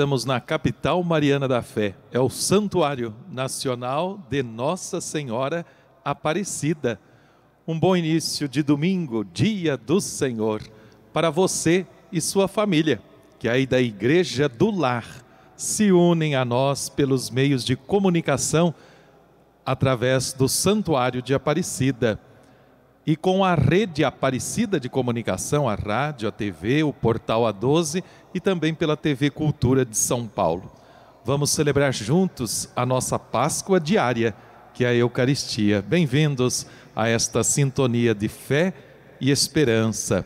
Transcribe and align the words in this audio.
Estamos 0.00 0.24
na 0.24 0.40
capital 0.40 1.04
mariana 1.04 1.46
da 1.46 1.60
fé. 1.60 1.94
É 2.10 2.18
o 2.18 2.30
Santuário 2.30 3.14
Nacional 3.30 4.18
de 4.30 4.42
Nossa 4.42 4.98
Senhora 4.98 5.66
Aparecida. 6.02 6.98
Um 7.68 7.78
bom 7.78 7.94
início 7.94 8.48
de 8.48 8.62
domingo, 8.62 9.22
dia 9.22 9.76
do 9.76 10.00
Senhor, 10.00 10.62
para 11.12 11.28
você 11.28 11.86
e 12.10 12.18
sua 12.18 12.48
família, 12.48 13.02
que 13.38 13.46
aí 13.46 13.66
da 13.66 13.78
Igreja 13.78 14.48
do 14.48 14.70
Lar 14.70 15.04
se 15.54 15.92
unem 15.92 16.34
a 16.34 16.46
nós 16.46 16.88
pelos 16.88 17.28
meios 17.28 17.62
de 17.62 17.76
comunicação 17.76 18.74
através 19.66 20.32
do 20.32 20.48
Santuário 20.48 21.20
de 21.20 21.34
Aparecida 21.34 22.18
e 23.10 23.16
com 23.16 23.44
a 23.44 23.56
rede 23.56 24.04
Aparecida 24.04 24.78
de 24.78 24.88
Comunicação, 24.88 25.68
a 25.68 25.74
rádio, 25.74 26.28
a 26.28 26.30
TV, 26.30 26.84
o 26.84 26.92
portal 26.92 27.42
A12 27.42 28.04
e 28.32 28.38
também 28.38 28.72
pela 28.72 28.96
TV 28.96 29.30
Cultura 29.30 29.84
de 29.84 29.96
São 29.96 30.28
Paulo. 30.28 30.70
Vamos 31.24 31.50
celebrar 31.50 31.92
juntos 31.92 32.68
a 32.76 32.86
nossa 32.86 33.18
Páscoa 33.18 33.80
diária, 33.80 34.32
que 34.72 34.84
é 34.84 34.90
a 34.90 34.94
Eucaristia. 34.94 35.82
Bem-vindos 35.82 36.68
a 36.94 37.08
esta 37.08 37.42
sintonia 37.42 38.14
de 38.14 38.28
fé 38.28 38.72
e 39.20 39.32
esperança. 39.32 40.24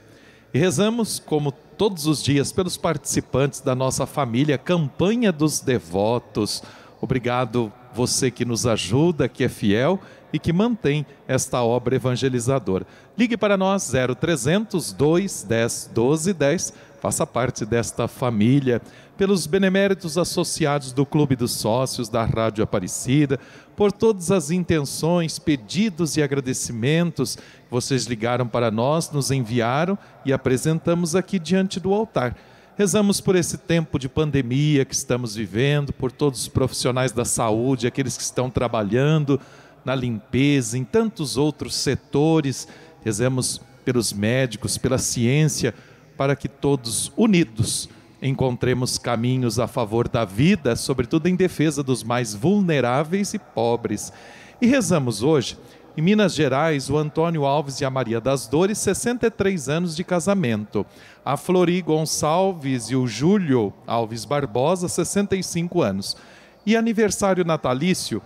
E 0.52 0.58
rezamos, 0.58 1.19
como 1.19 1.52
todos 1.52 2.06
os 2.06 2.22
dias, 2.22 2.52
pelos 2.52 2.76
participantes 2.76 3.62
da 3.62 3.74
nossa 3.74 4.04
família 4.04 4.58
Campanha 4.58 5.32
dos 5.32 5.58
Devotos. 5.58 6.62
Obrigado, 7.00 7.72
você 7.94 8.30
que 8.30 8.44
nos 8.44 8.66
ajuda, 8.66 9.26
que 9.26 9.44
é 9.44 9.48
fiel 9.48 9.98
e 10.34 10.38
que 10.40 10.52
mantém 10.52 11.06
esta 11.28 11.62
obra 11.62 11.94
evangelizadora. 11.94 12.84
Ligue 13.16 13.36
para 13.36 13.56
nós 13.56 13.92
0300 14.20 14.92
210 14.92 15.91
1210, 15.94 16.72
faça 17.00 17.24
parte 17.24 17.64
desta 17.64 18.08
família, 18.08 18.82
pelos 19.16 19.46
beneméritos 19.46 20.18
associados 20.18 20.91
do 20.92 21.06
Clube 21.06 21.36
dos 21.36 21.52
Sócios 21.52 22.08
da 22.08 22.24
Rádio 22.24 22.64
Aparecida, 22.64 23.38
por 23.76 23.92
todas 23.92 24.32
as 24.32 24.50
intenções, 24.50 25.38
pedidos 25.38 26.16
e 26.16 26.22
agradecimentos 26.22 27.36
que 27.36 27.70
vocês 27.70 28.06
ligaram 28.06 28.48
para 28.48 28.72
nós, 28.72 29.12
nos 29.12 29.30
enviaram 29.30 29.96
e 30.24 30.32
apresentamos 30.32 31.14
aqui 31.14 31.38
diante 31.38 31.78
do 31.78 31.94
altar. 31.94 32.36
Rezamos 32.76 33.20
por 33.20 33.36
esse 33.36 33.56
tempo 33.56 34.00
de 34.00 34.08
pandemia 34.08 34.84
que 34.84 34.96
estamos 34.96 35.36
vivendo, 35.36 35.92
por 35.92 36.10
todos 36.10 36.41
os 36.41 36.48
profissionais 36.48 37.12
da 37.12 37.24
saúde, 37.24 37.86
aqueles 37.86 38.16
que 38.16 38.22
estão 38.24 38.50
trabalhando 38.50 39.41
na 39.84 39.94
limpeza, 39.94 40.78
em 40.78 40.84
tantos 40.84 41.36
outros 41.36 41.74
setores. 41.74 42.66
Rezamos 43.04 43.60
pelos 43.84 44.12
médicos, 44.12 44.78
pela 44.78 44.98
ciência, 44.98 45.74
para 46.16 46.34
que 46.34 46.48
todos 46.48 47.12
unidos 47.16 47.88
encontremos 48.22 48.96
caminhos 48.96 49.58
a 49.58 49.66
favor 49.66 50.08
da 50.08 50.24
vida, 50.24 50.74
sobretudo 50.76 51.26
em 51.26 51.36
defesa 51.36 51.82
dos 51.82 52.02
mais 52.02 52.34
vulneráveis 52.34 53.34
e 53.34 53.38
pobres. 53.38 54.12
E 54.60 54.66
rezamos 54.66 55.22
hoje, 55.22 55.58
em 55.96 56.00
Minas 56.00 56.34
Gerais, 56.34 56.88
o 56.88 56.96
Antônio 56.96 57.44
Alves 57.44 57.80
e 57.80 57.84
a 57.84 57.91
Maria 57.91 58.20
das 58.20 58.46
Dores, 58.46 58.78
63 58.78 59.69
anos 59.69 59.94
de 59.94 60.02
casamento. 60.02 60.86
A 61.24 61.36
Flori 61.36 61.80
Gonçalves 61.82 62.91
e 62.91 62.96
o 62.96 63.06
Júlio 63.06 63.72
Alves 63.86 64.24
Barbosa, 64.24 64.88
65 64.88 65.82
anos. 65.82 66.16
E 66.64 66.76
aniversário 66.76 67.44
natalício 67.44 68.22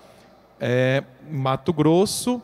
é, 0.60 1.02
Mato 1.30 1.72
Grosso, 1.72 2.42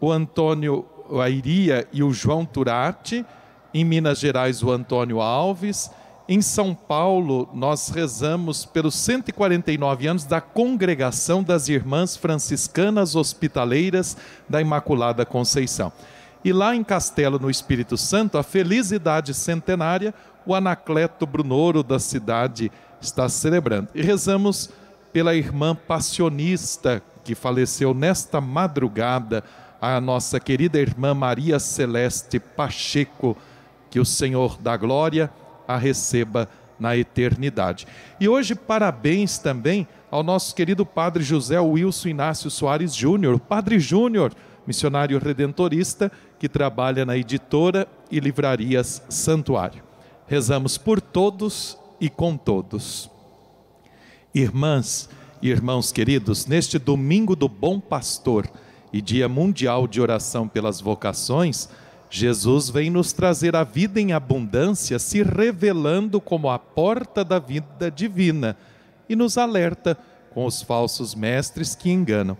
o 0.00 0.10
Antônio 0.10 0.84
Airia 1.20 1.86
e 1.92 2.02
o 2.02 2.12
João 2.12 2.44
Turati, 2.44 3.24
em 3.72 3.84
Minas 3.84 4.18
Gerais, 4.18 4.62
o 4.62 4.70
Antônio 4.70 5.20
Alves. 5.20 5.90
Em 6.28 6.40
São 6.40 6.74
Paulo, 6.74 7.48
nós 7.52 7.88
rezamos 7.88 8.64
pelos 8.64 8.94
149 8.94 10.06
anos 10.06 10.24
da 10.24 10.40
Congregação 10.40 11.42
das 11.42 11.68
Irmãs 11.68 12.16
Franciscanas 12.16 13.16
Hospitaleiras 13.16 14.16
da 14.48 14.60
Imaculada 14.60 15.26
Conceição. 15.26 15.92
E 16.44 16.52
lá 16.52 16.74
em 16.74 16.84
Castelo, 16.84 17.38
no 17.38 17.50
Espírito 17.50 17.96
Santo, 17.96 18.38
a 18.38 18.42
felicidade 18.42 19.34
centenária, 19.34 20.14
o 20.46 20.54
Anacleto 20.54 21.26
Brunoro 21.26 21.82
da 21.82 21.98
cidade 21.98 22.70
está 23.00 23.28
celebrando. 23.28 23.88
E 23.94 24.00
rezamos 24.00 24.70
pela 25.12 25.34
irmã 25.34 25.74
passionista 25.74 27.02
que 27.24 27.34
faleceu 27.34 27.94
nesta 27.94 28.40
madrugada, 28.40 29.44
a 29.80 30.00
nossa 30.00 30.38
querida 30.38 30.78
irmã 30.78 31.14
Maria 31.14 31.58
Celeste 31.58 32.38
Pacheco, 32.38 33.36
que 33.88 33.98
o 33.98 34.04
Senhor 34.04 34.58
da 34.58 34.76
Glória 34.76 35.30
a 35.66 35.76
receba 35.76 36.48
na 36.78 36.96
eternidade. 36.96 37.86
E 38.18 38.28
hoje, 38.28 38.54
parabéns 38.54 39.38
também 39.38 39.86
ao 40.10 40.22
nosso 40.22 40.54
querido 40.54 40.84
Padre 40.84 41.22
José 41.22 41.60
Wilson 41.60 42.08
Inácio 42.08 42.50
Soares 42.50 42.94
Júnior, 42.94 43.38
Padre 43.38 43.78
Júnior, 43.78 44.32
missionário 44.66 45.18
redentorista, 45.18 46.10
que 46.38 46.48
trabalha 46.48 47.04
na 47.04 47.16
editora 47.16 47.86
e 48.10 48.18
livrarias 48.18 49.02
Santuário. 49.08 49.82
Rezamos 50.26 50.78
por 50.78 51.00
todos 51.00 51.78
e 52.00 52.08
com 52.08 52.36
todos. 52.36 53.10
Irmãs, 54.34 55.08
Irmãos 55.42 55.90
queridos, 55.90 56.44
neste 56.44 56.78
domingo 56.78 57.34
do 57.34 57.48
Bom 57.48 57.80
Pastor 57.80 58.46
e 58.92 59.00
Dia 59.00 59.26
Mundial 59.26 59.88
de 59.88 59.98
Oração 59.98 60.46
pelas 60.46 60.82
Vocações, 60.82 61.66
Jesus 62.10 62.68
vem 62.68 62.90
nos 62.90 63.14
trazer 63.14 63.56
a 63.56 63.64
vida 63.64 63.98
em 63.98 64.12
abundância, 64.12 64.98
se 64.98 65.22
revelando 65.22 66.20
como 66.20 66.50
a 66.50 66.58
porta 66.58 67.24
da 67.24 67.38
vida 67.38 67.90
divina 67.90 68.54
e 69.08 69.16
nos 69.16 69.38
alerta 69.38 69.96
com 70.34 70.44
os 70.44 70.60
falsos 70.60 71.14
mestres 71.14 71.74
que 71.74 71.90
enganam. 71.90 72.36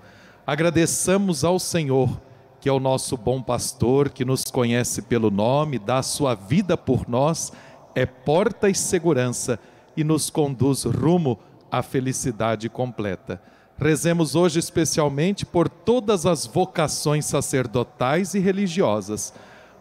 Agradeçamos 0.46 1.42
ao 1.42 1.58
Senhor, 1.58 2.20
que 2.60 2.68
é 2.68 2.72
o 2.72 2.78
nosso 2.78 3.16
bom 3.16 3.40
pastor, 3.40 4.10
que 4.10 4.26
nos 4.26 4.44
conhece 4.44 5.00
pelo 5.00 5.30
nome, 5.30 5.78
dá 5.78 6.00
a 6.00 6.02
sua 6.02 6.34
vida 6.34 6.76
por 6.76 7.08
nós, 7.08 7.50
é 7.94 8.04
porta 8.04 8.68
e 8.68 8.74
segurança 8.74 9.58
e 9.96 10.04
nos 10.04 10.28
conduz 10.28 10.84
rumo 10.84 11.38
a 11.70 11.82
felicidade 11.82 12.69
completa. 12.69 13.41
Rezemos 13.78 14.34
hoje 14.34 14.58
especialmente 14.58 15.47
por 15.47 15.69
todas 15.69 16.26
as 16.26 16.47
vocações 16.47 17.25
sacerdotais 17.25 18.34
e 18.34 18.38
religiosas, 18.38 19.32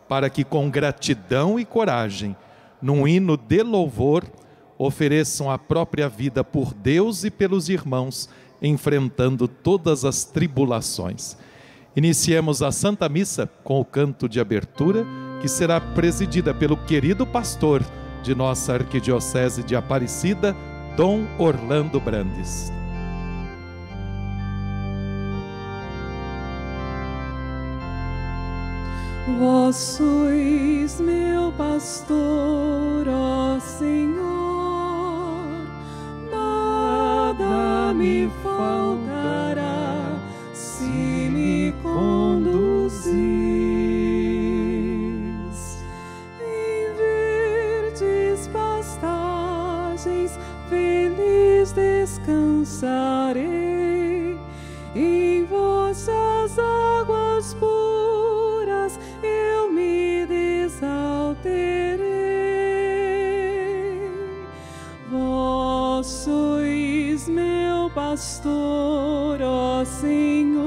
para 0.08 0.30
que 0.30 0.44
com 0.44 0.70
gratidão 0.70 1.60
e 1.60 1.66
coragem, 1.66 2.36
num 2.82 3.08
hino 3.08 3.36
de 3.36 3.62
louvor, 3.62 4.24
ofereçam 4.78 5.52
a 5.52 5.58
própria 5.58 6.08
vida 6.08 6.44
por 6.44 6.74
Deus 6.74 7.26
e 7.26 7.30
pelos 7.30 7.68
irmãos, 7.68 8.30
enfrentando 8.62 9.48
todas 9.48 10.06
as 10.06 10.24
tribulações. 10.24 11.36
Iniciemos 11.96 12.62
a 12.62 12.72
Santa 12.72 13.10
Missa 13.10 13.50
com 13.64 13.82
o 13.82 13.86
canto 13.86 14.30
de 14.30 14.40
abertura, 14.40 15.06
que 15.42 15.50
será 15.50 15.82
presidida 15.82 16.54
pelo 16.54 16.78
querido 16.78 17.26
pastor 17.28 17.84
de 18.24 18.34
nossa 18.34 18.74
Arquidiocese 18.74 19.64
de 19.64 19.76
Aparecida, 19.76 20.56
Dom 21.00 21.26
Orlando 21.38 21.98
Brandes. 21.98 22.74
Vós 29.40 29.78
sois 29.78 31.00
meu 31.00 31.54
pastor, 31.54 33.08
ó 33.08 33.58
Senhor, 33.62 34.20
nada 36.30 37.94
me 37.94 38.30
faltará 38.44 39.09
descansarei 52.80 54.38
em 54.96 55.46
vossas 55.46 56.58
águas 56.58 57.54
puras, 57.56 59.00
eu 59.22 59.72
me 59.72 60.26
desalterei. 60.26 60.80
Vós 65.12 66.08
sois 66.08 67.28
meu 67.28 67.90
pastor, 67.94 69.42
ó 69.42 69.84
Senhor. 69.84 70.59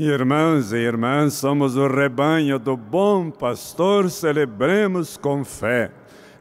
Irmãos 0.00 0.72
e 0.72 0.76
irmãs, 0.76 1.34
somos 1.34 1.76
o 1.76 1.88
rebanho 1.88 2.56
do 2.56 2.76
bom 2.76 3.32
pastor, 3.32 4.08
celebremos 4.08 5.16
com 5.16 5.44
fé 5.44 5.90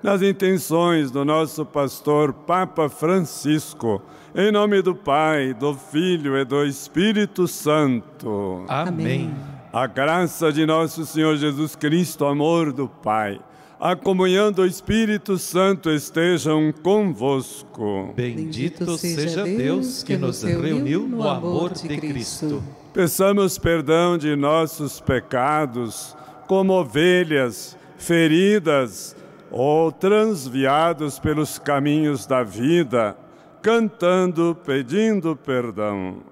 nas 0.04 0.22
intenções 0.22 1.10
do 1.10 1.26
nosso 1.26 1.66
pastor 1.66 2.32
Papa 2.32 2.88
Francisco, 2.88 4.00
em 4.36 4.52
nome 4.52 4.84
do 4.84 4.94
Pai, 4.94 5.56
do 5.56 5.74
Filho 5.74 6.38
e 6.38 6.46
do 6.46 6.64
Espírito 6.64 7.48
Santo. 7.48 8.64
Amém. 8.68 9.34
A 9.74 9.88
graça 9.88 10.54
de 10.54 10.64
nosso 10.64 11.04
Senhor 11.04 11.36
Jesus 11.36 11.76
Cristo, 11.76 12.26
amor 12.26 12.72
do 12.72 12.88
Pai, 12.88 13.40
a 13.80 13.96
comunhão 13.96 14.52
do 14.52 14.66
Espírito 14.66 15.38
Santo 15.38 15.92
estejam 15.92 16.74
convosco. 16.82 18.12
Bendito 18.16 18.98
seja 18.98 19.44
Deus 19.44 20.04
que 20.04 20.18
nos 20.18 20.42
reuniu 20.42 21.08
no 21.08 21.28
amor 21.28 21.74
de 21.74 21.98
Cristo. 21.98 22.64
Peçamos 22.92 23.60
perdão 23.60 24.18
de 24.18 24.36
nossos 24.36 25.00
pecados, 25.00 26.16
como 26.48 26.74
ovelhas 26.74 27.78
feridas 27.98 29.16
ou 29.52 29.92
transviados 29.92 31.20
pelos 31.20 31.60
caminhos 31.60 32.26
da 32.26 32.44
vida, 32.44 33.16
cantando, 33.62 34.58
pedindo 34.66 35.36
perdão. 35.36 36.24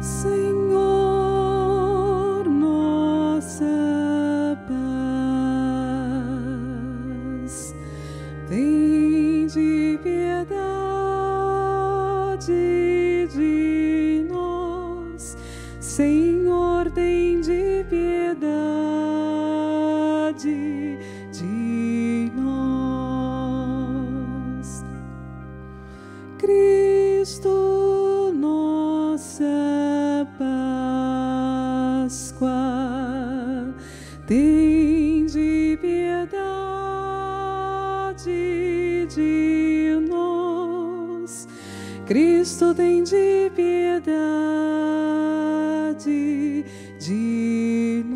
Senhor, 0.00 0.39
piedade 38.20 39.06
de 39.14 39.98
nós. 40.08 41.48
Cristo, 42.06 42.74
tende 42.74 43.50
piedade 43.54 44.10
de 46.98 48.04
nós. 48.04 48.09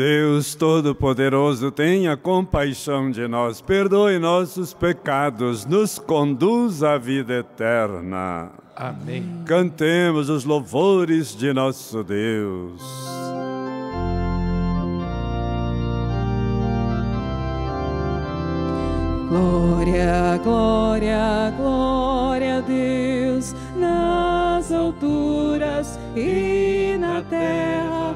Deus 0.00 0.54
Todo-Poderoso, 0.54 1.70
tenha 1.70 2.16
compaixão 2.16 3.10
de 3.10 3.28
nós, 3.28 3.60
perdoe 3.60 4.18
nossos 4.18 4.72
pecados, 4.72 5.66
nos 5.66 5.98
conduz 5.98 6.82
à 6.82 6.96
vida 6.96 7.34
eterna. 7.34 8.48
Amém. 8.74 9.42
Cantemos 9.44 10.30
os 10.30 10.46
louvores 10.46 11.36
de 11.36 11.52
nosso 11.52 12.02
Deus. 12.02 12.80
Glória, 19.28 20.40
glória, 20.42 21.54
glória 21.58 22.56
a 22.56 22.60
Deus 22.62 23.54
nas 23.76 24.72
alturas 24.72 26.00
e 26.16 26.96
na 26.98 27.20
terra, 27.20 28.14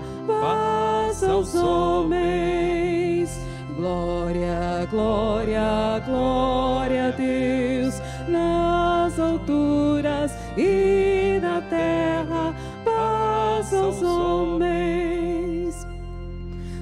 aos 1.23 1.55
homens. 1.55 3.31
Glória, 3.77 4.89
glória, 4.91 6.03
glória 6.07 7.09
a 7.09 7.11
Deus 7.11 8.01
nas 8.29 9.19
alturas 9.19 10.31
e 10.57 11.41
na 11.43 11.61
terra, 11.63 12.55
paz 12.85 13.75
aos 13.75 14.01
homens. 14.03 15.85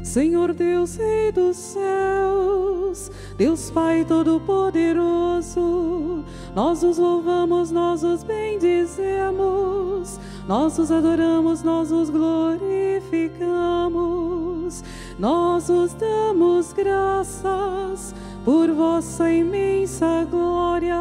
Senhor 0.03 0.53
Deus, 0.53 0.97
Rei 0.97 1.33
dos 1.33 1.57
céus, 1.57 3.11
Deus 3.39 3.71
Pai 3.71 4.05
Todo-Poderoso, 4.05 6.23
nós 6.55 6.83
os 6.83 6.99
louvamos, 6.99 7.71
nós 7.71 8.05
os 8.05 8.23
bendizemos, 8.23 10.21
nós 10.47 10.79
os 10.79 10.91
adoramos, 10.91 11.63
nós 11.63 11.93
os 11.93 12.11
glorificamos, 12.11 14.83
nós 15.19 15.69
os 15.69 15.93
damos 15.95 16.73
graças 16.73 18.15
por 18.45 18.73
vossa 18.73 19.31
imensa 19.31 20.27
glória. 20.31 21.01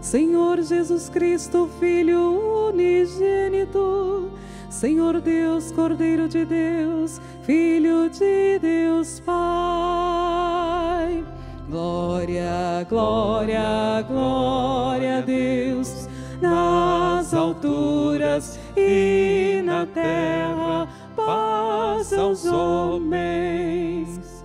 Senhor 0.00 0.62
Jesus 0.62 1.08
Cristo, 1.08 1.68
Filho 1.78 2.70
unigênito, 2.70 4.30
Senhor 4.70 5.20
Deus, 5.20 5.70
Cordeiro 5.70 6.28
de 6.28 6.44
Deus, 6.44 7.20
Filho 7.42 8.10
de 8.10 8.58
Deus 8.58 9.20
Pai. 9.20 9.38
Glória, 11.68 12.86
glória, 12.88 14.04
glória 14.08 14.77
na 19.78 19.86
terra, 19.86 20.88
paz 21.14 22.12
aos 22.12 22.44
homens. 22.46 24.44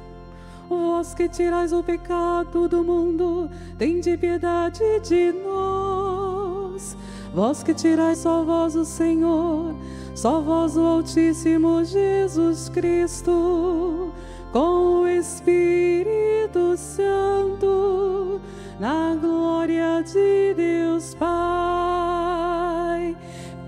Vós 0.69 1.13
que 1.13 1.27
tirais 1.27 1.73
o 1.73 1.83
pecado 1.83 2.67
do 2.67 2.83
mundo, 2.83 3.49
tende 3.77 4.15
piedade 4.17 4.83
de 5.01 5.33
nós. 5.43 6.95
Vós 7.33 7.63
que 7.63 7.73
tirais 7.73 8.19
só 8.19 8.43
vós 8.43 8.75
o 8.75 8.85
Senhor, 8.85 9.73
só 10.13 10.39
vós 10.39 10.77
o 10.77 10.81
Altíssimo 10.81 11.83
Jesus 11.83 12.69
Cristo, 12.69 14.11
com 14.51 15.01
o 15.01 15.07
Espírito 15.07 16.77
Santo, 16.77 18.39
na 18.79 19.15
glória 19.15 20.03
de 20.03 20.53
Deus 20.53 21.15
Pai. 21.15 22.02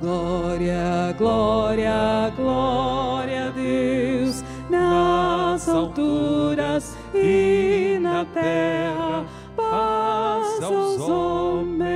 Glória, 0.05 1.15
glória, 1.17 2.31
glória 2.38 3.47
a 3.47 3.50
Deus 3.50 4.43
nas 4.69 5.67
alturas 5.67 6.95
e 7.12 7.97
na 8.00 8.24
terra 8.25 9.25
paz 9.55 10.62
aos 10.62 11.01
homens. 11.09 11.88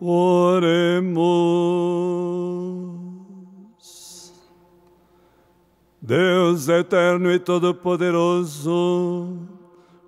Oremos. 0.00 1.22
Deus 6.02 6.68
eterno 6.68 7.30
e 7.30 7.38
todo-poderoso, 7.38 9.38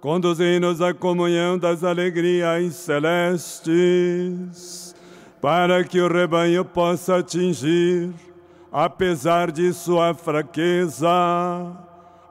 conduzi-nos 0.00 0.80
à 0.80 0.94
comunhão 0.94 1.58
das 1.58 1.84
alegrias 1.84 2.74
celestes, 2.76 3.70
para 5.40 5.84
que 5.84 6.00
o 6.00 6.08
rebanho 6.08 6.64
possa 6.64 7.18
atingir, 7.18 8.10
apesar 8.72 9.52
de 9.52 9.72
sua 9.72 10.14
fraqueza, 10.14 11.06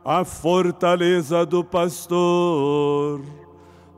a 0.03 0.25
fortaleza 0.25 1.45
do 1.45 1.63
pastor. 1.63 3.21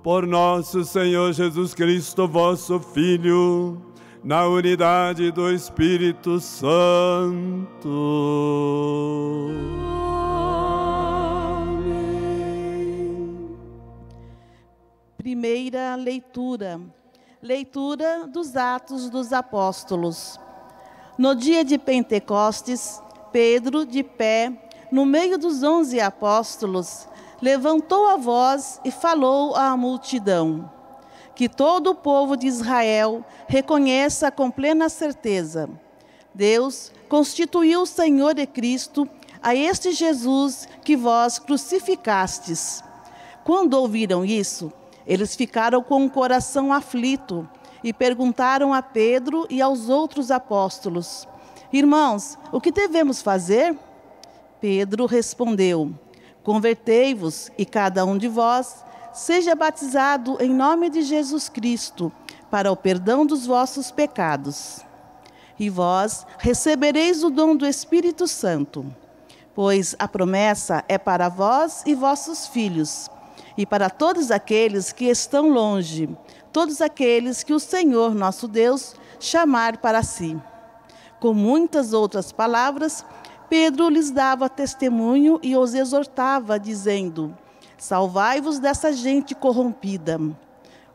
Por 0.03 0.27
nosso 0.27 0.83
Senhor 0.83 1.31
Jesus 1.31 1.73
Cristo, 1.73 2.27
vosso 2.27 2.79
Filho, 2.79 3.81
na 4.23 4.47
unidade 4.47 5.31
do 5.31 5.51
Espírito 5.51 6.39
Santo. 6.39 6.71
Primeira 15.21 15.93
leitura. 15.93 16.81
Leitura 17.43 18.25
dos 18.25 18.57
Atos 18.57 19.07
dos 19.07 19.31
Apóstolos. 19.31 20.39
No 21.15 21.35
dia 21.35 21.63
de 21.63 21.77
Pentecostes, 21.77 22.99
Pedro, 23.31 23.85
de 23.85 24.01
pé, 24.01 24.51
no 24.91 25.05
meio 25.05 25.37
dos 25.37 25.61
onze 25.61 25.99
apóstolos, 25.99 27.07
levantou 27.39 28.07
a 28.07 28.17
voz 28.17 28.81
e 28.83 28.89
falou 28.89 29.55
à 29.55 29.77
multidão: 29.77 30.67
Que 31.35 31.47
todo 31.47 31.91
o 31.91 31.95
povo 31.95 32.35
de 32.35 32.47
Israel 32.47 33.23
reconheça 33.47 34.31
com 34.31 34.49
plena 34.49 34.89
certeza: 34.89 35.69
Deus 36.33 36.91
constituiu 37.07 37.83
o 37.83 37.85
Senhor 37.85 38.39
e 38.39 38.47
Cristo 38.47 39.07
a 39.39 39.53
este 39.53 39.91
Jesus 39.91 40.67
que 40.83 40.97
vós 40.97 41.37
crucificastes. 41.37 42.83
Quando 43.43 43.75
ouviram 43.75 44.25
isso, 44.25 44.73
eles 45.05 45.35
ficaram 45.35 45.81
com 45.81 46.05
o 46.05 46.09
coração 46.09 46.71
aflito 46.71 47.47
e 47.83 47.91
perguntaram 47.91 48.73
a 48.73 48.81
Pedro 48.81 49.47
e 49.49 49.61
aos 49.61 49.89
outros 49.89 50.31
apóstolos: 50.31 51.27
Irmãos, 51.73 52.37
o 52.51 52.59
que 52.61 52.71
devemos 52.71 53.21
fazer? 53.21 53.77
Pedro 54.59 55.05
respondeu: 55.05 55.93
Convertei-vos 56.43 57.51
e 57.57 57.65
cada 57.65 58.05
um 58.05 58.17
de 58.17 58.27
vós 58.27 58.83
seja 59.13 59.55
batizado 59.55 60.37
em 60.39 60.49
nome 60.49 60.89
de 60.89 61.01
Jesus 61.01 61.49
Cristo 61.49 62.11
para 62.49 62.71
o 62.71 62.75
perdão 62.75 63.25
dos 63.25 63.45
vossos 63.45 63.91
pecados. 63.91 64.81
E 65.59 65.69
vós 65.69 66.25
recebereis 66.37 67.23
o 67.23 67.29
dom 67.29 67.55
do 67.55 67.67
Espírito 67.67 68.27
Santo, 68.27 68.85
pois 69.53 69.95
a 69.99 70.07
promessa 70.07 70.83
é 70.87 70.97
para 70.97 71.29
vós 71.29 71.83
e 71.85 71.93
vossos 71.93 72.47
filhos, 72.47 73.09
e 73.57 73.65
para 73.65 73.89
todos 73.89 74.31
aqueles 74.31 74.91
que 74.91 75.05
estão 75.05 75.49
longe, 75.49 76.09
todos 76.51 76.81
aqueles 76.81 77.43
que 77.43 77.53
o 77.53 77.59
Senhor 77.59 78.15
nosso 78.15 78.47
Deus 78.47 78.95
chamar 79.19 79.77
para 79.77 80.03
si. 80.03 80.39
Com 81.19 81.33
muitas 81.33 81.93
outras 81.93 82.31
palavras, 82.31 83.05
Pedro 83.49 83.89
lhes 83.89 84.11
dava 84.11 84.49
testemunho 84.49 85.39
e 85.43 85.55
os 85.55 85.73
exortava, 85.73 86.59
dizendo: 86.59 87.37
Salvai-vos 87.77 88.59
dessa 88.59 88.93
gente 88.93 89.35
corrompida. 89.35 90.19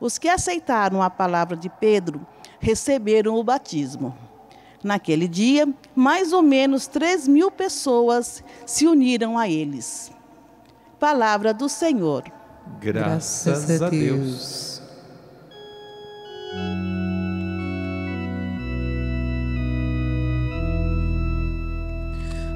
Os 0.00 0.18
que 0.18 0.28
aceitaram 0.28 1.02
a 1.02 1.10
palavra 1.10 1.56
de 1.56 1.68
Pedro 1.68 2.26
receberam 2.58 3.34
o 3.34 3.44
batismo. 3.44 4.16
Naquele 4.82 5.26
dia, 5.26 5.66
mais 5.94 6.32
ou 6.32 6.42
menos 6.42 6.86
três 6.86 7.26
mil 7.26 7.50
pessoas 7.50 8.42
se 8.64 8.86
uniram 8.86 9.36
a 9.38 9.48
eles. 9.48 10.12
Palavra 10.98 11.52
do 11.52 11.68
Senhor. 11.68 12.24
Graças, 12.80 13.82
a 13.82 13.88
Deus. 13.88 14.82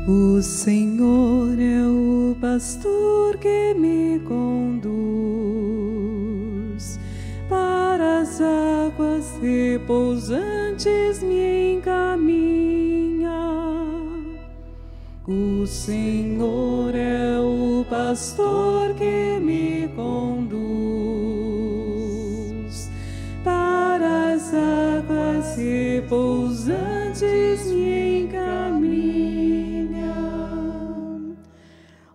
O 0.07 0.43
Senhor 0.43 1.59
é 1.61 1.87
o 1.87 2.35
pastor 2.41 3.37
que 3.37 3.75
me 3.75 4.19
conduz 4.21 4.91
para 7.49 8.21
as 8.21 8.41
águas 8.41 9.39
repousantes 9.41 11.23
me 11.23 11.75
encaminha. 11.75 13.20
O 15.33 15.65
Senhor 15.65 16.93
é 16.93 17.39
o 17.39 17.87
pastor 17.89 18.95
que 18.95 19.39
me 19.39 19.87
conduz 19.95 20.11
para 23.45 24.33
as 24.33 24.53
águas 24.53 25.57
repousantes 25.57 27.65
me 27.67 28.23
encaminha. 28.23 30.17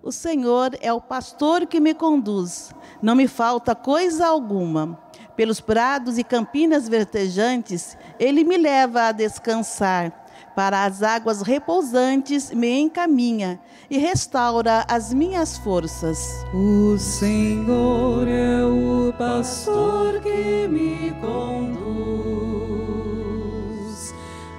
O 0.04 0.12
Senhor 0.12 0.72
é 0.82 0.92
o 0.92 1.00
pastor 1.00 1.66
que 1.68 1.80
me 1.80 1.94
conduz, 1.94 2.76
não 3.02 3.16
me 3.16 3.30
falta 3.30 3.74
coisa 3.74 4.28
alguma. 4.28 5.00
Pelos 5.38 5.62
prados 5.62 6.18
e 6.18 6.24
campinas 6.24 6.90
verdejantes, 6.90 7.98
ele 8.20 8.44
me 8.44 8.58
leva 8.58 9.04
a 9.04 9.14
descansar. 9.14 10.25
Para 10.56 10.86
as 10.86 11.04
águas 11.04 11.42
repousantes 11.42 12.50
me 12.52 12.80
encaminha 12.80 13.60
e 13.90 13.98
restaura 13.98 14.86
as 14.88 15.14
minhas 15.14 15.58
forças. 15.58 16.46
O 16.54 16.98
Senhor 16.98 18.26
é 18.26 18.64
o 18.64 19.12
pastor 19.18 20.22
que 20.22 20.66
me 20.70 21.12
conduz 21.20 22.16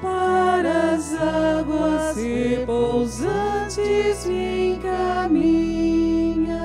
para 0.03 0.97
as 0.97 1.15
águas 1.15 2.19
repousantes 2.19 4.27
me 4.27 4.75
encaminha. 4.75 6.61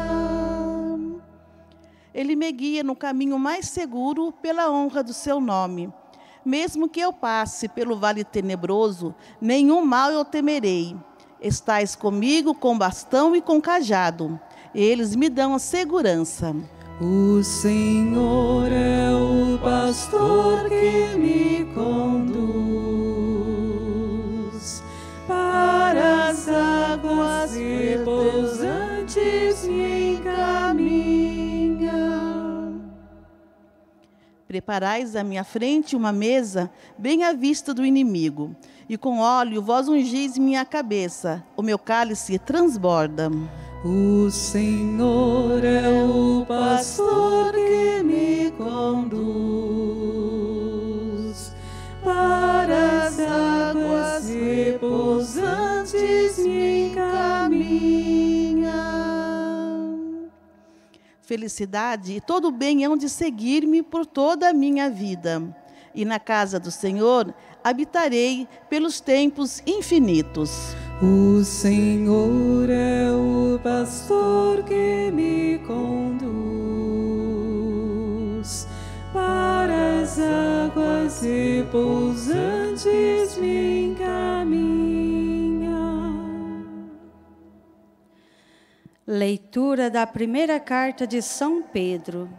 Ele 2.14 2.36
me 2.36 2.52
guia 2.52 2.84
no 2.84 2.98
caminho 2.98 3.40
mais 3.40 3.70
seguro 3.70 4.34
pela 4.34 4.70
honra 4.70 5.02
do 5.02 5.14
seu 5.14 5.40
nome. 5.40 5.90
Mesmo 6.44 6.90
que 6.90 7.00
eu 7.00 7.14
passe 7.14 7.68
pelo 7.68 7.96
vale 7.98 8.24
tenebroso, 8.24 9.14
nenhum 9.40 9.86
mal 9.86 10.10
eu 10.12 10.26
temerei. 10.26 10.98
Estais 11.40 11.96
comigo 11.96 12.56
com 12.56 12.76
bastão 12.78 13.36
e 13.36 13.42
com 13.42 13.60
cajado. 13.62 14.40
Eles 14.74 15.16
me 15.16 15.30
dão 15.30 15.54
a 15.54 15.60
segurança. 15.60 16.56
O 17.00 17.44
Senhor 17.44 18.72
é 18.72 19.12
o 19.12 19.60
pastor 19.60 20.68
que 20.70 21.16
me 21.18 21.66
conduz 21.74 22.02
para 25.28 26.30
as 26.30 26.48
águas 26.48 27.54
repousantes 27.56 29.68
me 29.68 30.14
encaminha. 30.14 31.51
Preparais 34.52 35.16
à 35.16 35.24
minha 35.24 35.46
frente 35.46 35.96
uma 35.96 36.12
mesa 36.12 36.70
bem 36.98 37.24
à 37.24 37.32
vista 37.32 37.74
do 37.74 37.86
inimigo, 37.86 38.54
e 38.90 38.98
com 38.98 39.20
óleo 39.20 39.62
vós 39.62 39.88
ungis 39.88 40.38
minha 40.38 40.66
cabeça, 40.66 41.42
o 41.56 41.62
meu 41.62 41.80
cálice 41.80 42.38
transborda. 42.38 43.32
O 43.86 44.30
Senhor 44.30 45.64
é 45.64 45.88
o 45.88 46.46
pastor 46.46 47.54
que 47.54 48.04
me 48.04 48.52
conduz 48.58 49.32
para 52.04 53.06
as 53.06 53.18
águas 53.22 54.28
repousantes 54.28 56.38
me 56.40 56.90
encaminha. 56.90 58.51
Felicidade 61.32 62.18
e 62.18 62.20
todo 62.20 62.52
bem 62.52 62.84
hão 62.84 62.98
de 62.98 63.08
seguir-me 63.08 63.82
por 63.82 64.06
toda 64.06 64.50
a 64.50 64.54
minha 64.54 64.90
vida, 64.90 65.42
e 65.96 66.04
na 66.04 66.20
casa 66.20 66.60
do 66.60 66.70
Senhor 66.70 67.34
habitarei 67.64 68.46
pelos 68.70 69.00
tempos 69.00 69.64
infinitos. 69.66 70.76
O 71.02 71.42
Senhor 71.46 72.70
é 72.70 73.10
o 73.14 73.58
pastor 73.64 74.62
que 74.64 75.10
me 75.14 75.58
conduz 75.60 75.88
para 79.14 80.02
as 80.02 80.20
águas 80.20 81.22
repousantes 81.22 83.38
me 83.38 83.86
encaminha. 83.86 85.01
Leitura 89.08 89.90
da 89.90 90.06
primeira 90.06 90.60
carta 90.60 91.08
de 91.08 91.24
São 91.24 91.64
Pedro. 91.64 92.30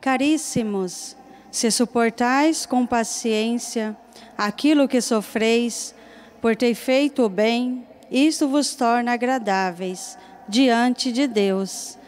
Caríssimos, 0.00 1.16
se 1.50 1.72
suportais 1.72 2.64
com 2.64 2.86
paciência 2.86 3.96
aquilo 4.36 4.86
que 4.86 5.00
sofreis, 5.00 5.92
por 6.40 6.54
ter 6.54 6.76
feito 6.76 7.24
o 7.24 7.28
bem, 7.28 7.84
isto 8.12 8.46
vos 8.46 8.76
torna 8.76 9.12
agradáveis 9.12 10.16
diante 10.48 11.10
de 11.10 11.26
Deus. 11.26 11.98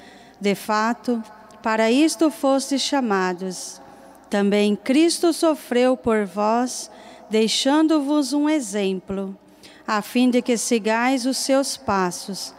De 0.40 0.54
fato, 0.54 1.20
para 1.60 1.90
isto 1.90 2.30
fostes 2.30 2.80
chamados. 2.80 3.82
Também 4.30 4.76
Cristo 4.76 5.32
sofreu 5.32 5.96
por 5.96 6.26
vós, 6.26 6.88
deixando-vos 7.28 8.32
um 8.32 8.48
exemplo, 8.48 9.36
a 9.84 10.00
fim 10.00 10.30
de 10.30 10.40
que 10.40 10.56
sigais 10.56 11.26
os 11.26 11.38
seus 11.38 11.76
passos 11.76 12.54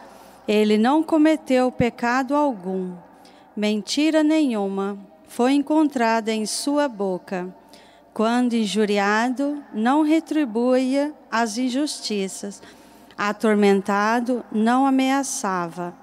ele 0.46 0.76
não 0.76 1.02
cometeu 1.02 1.70
pecado 1.70 2.34
algum, 2.34 2.94
mentira 3.56 4.22
nenhuma 4.22 4.98
foi 5.32 5.54
encontrada 5.54 6.30
em 6.30 6.44
sua 6.44 6.86
boca. 6.86 7.48
Quando 8.12 8.52
injuriado, 8.52 9.64
não 9.72 10.02
retribuía 10.02 11.14
as 11.30 11.56
injustiças, 11.56 12.60
atormentado, 13.16 14.44
não 14.52 14.84
ameaçava. 14.84 15.94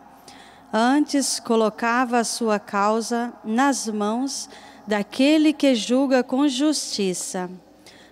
Antes 0.74 1.40
colocava 1.40 2.18
a 2.18 2.24
sua 2.24 2.58
causa 2.58 3.32
nas 3.44 3.88
mãos 3.88 4.50
daquele 4.88 5.54
que 5.54 5.76
julga 5.76 6.24
com 6.24 6.48
justiça. 6.48 7.52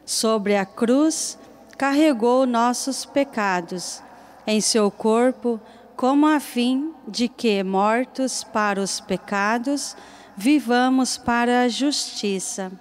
Sobre 0.05 0.55
a 0.55 0.67
cruz, 0.67 1.35
carregou 1.75 2.45
nossos 2.45 3.05
pecados. 3.05 4.03
Em 4.45 4.61
seu 4.61 4.91
corpo, 4.91 5.59
como 5.97 6.27
a 6.27 6.39
fim 6.39 6.93
de 7.07 7.27
que, 7.27 7.63
mortos 7.63 8.43
para 8.43 8.79
os 8.79 8.99
pecados, 8.99 9.97
vivamos 10.37 11.17
para 11.17 11.63
a 11.63 11.67
justiça. 11.67 12.71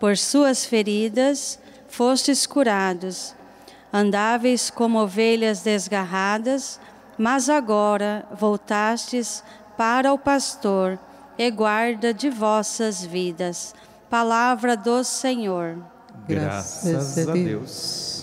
Por 0.00 0.18
suas 0.18 0.64
feridas 0.66 1.60
fostes 1.88 2.46
curados. 2.46 3.34
Andáveis 3.92 4.70
como 4.70 5.00
ovelhas 5.00 5.62
desgarradas, 5.62 6.80
mas 7.16 7.48
agora 7.48 8.26
voltastes 8.32 9.42
para 9.76 10.12
o 10.12 10.18
pastor 10.18 10.98
e 11.38 11.50
guarda 11.52 12.12
de 12.12 12.28
vossas 12.28 13.04
vidas. 13.04 13.72
Palavra 14.10 14.76
do 14.76 15.04
Senhor. 15.04 15.78
Graças 16.26 17.16
a 17.18 17.32
Deus. 17.32 18.17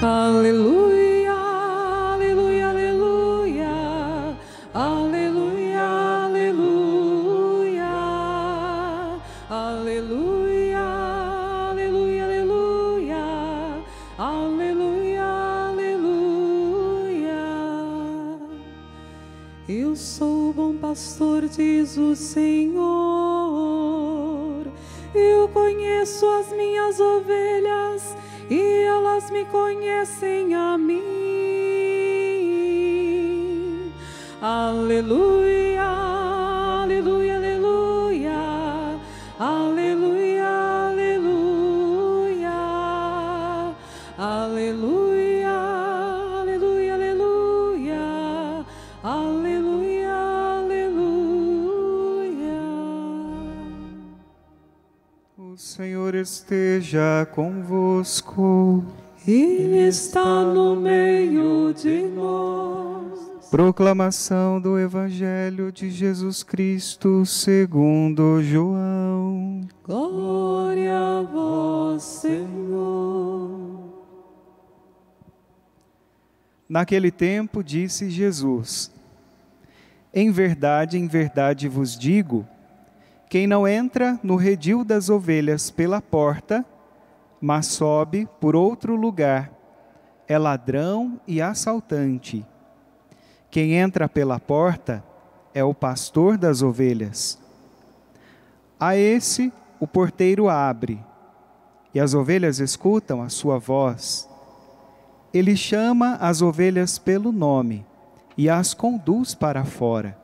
Aleluia, 0.00 1.32
aleluia, 1.32 2.68
aleluia, 2.68 3.66
aleluia, 4.72 5.82
aleluia, 5.82 7.02
aleluia, 9.50 10.78
aleluia, 11.68 12.38
aleluia, 12.38 13.24
aleluia, 14.16 15.24
aleluia. 15.68 17.42
Eu 19.68 19.96
sou 19.96 20.50
o 20.50 20.52
bom 20.52 20.76
pastor, 20.76 21.48
diz 21.48 21.96
o 21.96 22.14
Senhor. 22.14 22.78
Eu 25.12 25.48
conheço 25.48 26.24
as 26.24 26.52
minhas 26.52 27.00
ovelhas 27.00 28.16
e 28.50 28.82
elas 28.84 29.30
me 29.30 29.44
conhecem 29.44 30.54
a 30.54 30.78
mim. 30.78 31.02
Aleluia, 34.40 35.82
aleluia, 36.82 37.27
esteja 56.20 57.26
convosco. 57.32 58.84
Ele 59.26 59.88
está 59.88 60.42
no 60.44 60.76
meio 60.76 61.72
de 61.74 62.02
nós. 62.08 63.48
Proclamação 63.50 64.60
do 64.60 64.78
Evangelho 64.78 65.72
de 65.72 65.90
Jesus 65.90 66.42
Cristo 66.42 67.24
segundo 67.24 68.42
João. 68.42 69.66
Glória 69.84 70.94
a 70.94 71.22
vós, 71.22 72.02
Senhor. 72.02 73.58
Naquele 76.68 77.10
tempo 77.10 77.64
disse 77.64 78.10
Jesus: 78.10 78.92
Em 80.12 80.30
verdade, 80.30 80.98
em 80.98 81.06
verdade 81.06 81.68
vos 81.68 81.98
digo, 81.98 82.46
quem 83.28 83.46
não 83.46 83.68
entra 83.68 84.18
no 84.22 84.36
redil 84.36 84.84
das 84.84 85.10
ovelhas 85.10 85.70
pela 85.70 86.00
porta, 86.00 86.64
mas 87.40 87.66
sobe 87.66 88.26
por 88.40 88.56
outro 88.56 88.96
lugar, 88.96 89.52
é 90.26 90.38
ladrão 90.38 91.20
e 91.26 91.40
assaltante. 91.40 92.44
Quem 93.50 93.74
entra 93.74 94.08
pela 94.08 94.40
porta 94.40 95.04
é 95.54 95.62
o 95.62 95.74
pastor 95.74 96.36
das 96.36 96.62
ovelhas. 96.62 97.38
A 98.80 98.96
esse 98.96 99.52
o 99.78 99.86
porteiro 99.86 100.48
abre, 100.48 100.98
e 101.94 102.00
as 102.00 102.14
ovelhas 102.14 102.58
escutam 102.58 103.22
a 103.22 103.28
sua 103.28 103.58
voz. 103.58 104.28
Ele 105.32 105.56
chama 105.56 106.14
as 106.16 106.42
ovelhas 106.42 106.98
pelo 106.98 107.30
nome 107.30 107.84
e 108.36 108.48
as 108.48 108.74
conduz 108.74 109.34
para 109.34 109.64
fora. 109.64 110.17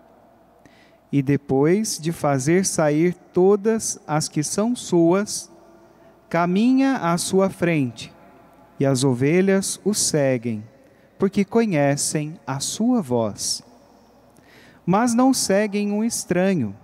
E 1.14 1.22
depois 1.22 1.96
de 1.96 2.10
fazer 2.10 2.66
sair 2.66 3.14
todas 3.32 4.00
as 4.04 4.28
que 4.28 4.42
são 4.42 4.74
suas, 4.74 5.48
caminha 6.28 6.96
à 6.96 7.16
sua 7.16 7.48
frente, 7.48 8.12
e 8.80 8.84
as 8.84 9.04
ovelhas 9.04 9.80
o 9.84 9.94
seguem, 9.94 10.64
porque 11.16 11.44
conhecem 11.44 12.34
a 12.44 12.58
sua 12.58 13.00
voz. 13.00 13.62
Mas 14.84 15.14
não 15.14 15.32
seguem 15.32 15.92
um 15.92 16.02
estranho, 16.02 16.74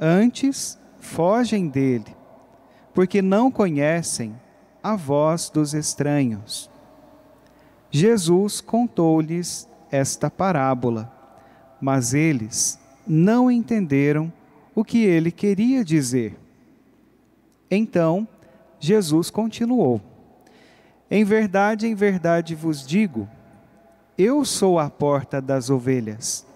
antes 0.00 0.78
fogem 1.00 1.66
dele, 1.66 2.14
porque 2.94 3.20
não 3.20 3.50
conhecem 3.50 4.32
a 4.80 4.94
voz 4.94 5.50
dos 5.50 5.74
estranhos. 5.74 6.70
Jesus 7.90 8.60
contou-lhes 8.60 9.68
esta 9.90 10.30
parábola, 10.30 11.12
mas 11.80 12.14
eles 12.14 12.80
não 13.14 13.50
entenderam 13.50 14.32
o 14.74 14.82
que 14.82 15.04
ele 15.04 15.30
queria 15.30 15.84
dizer. 15.84 16.34
Então, 17.70 18.26
Jesus 18.80 19.28
continuou: 19.28 20.00
Em 21.10 21.22
verdade, 21.22 21.86
em 21.86 21.94
verdade 21.94 22.54
vos 22.54 22.86
digo, 22.86 23.28
eu 24.16 24.46
sou 24.46 24.78
a 24.78 24.88
porta 24.88 25.42
das 25.42 25.68
ovelhas. 25.68 26.46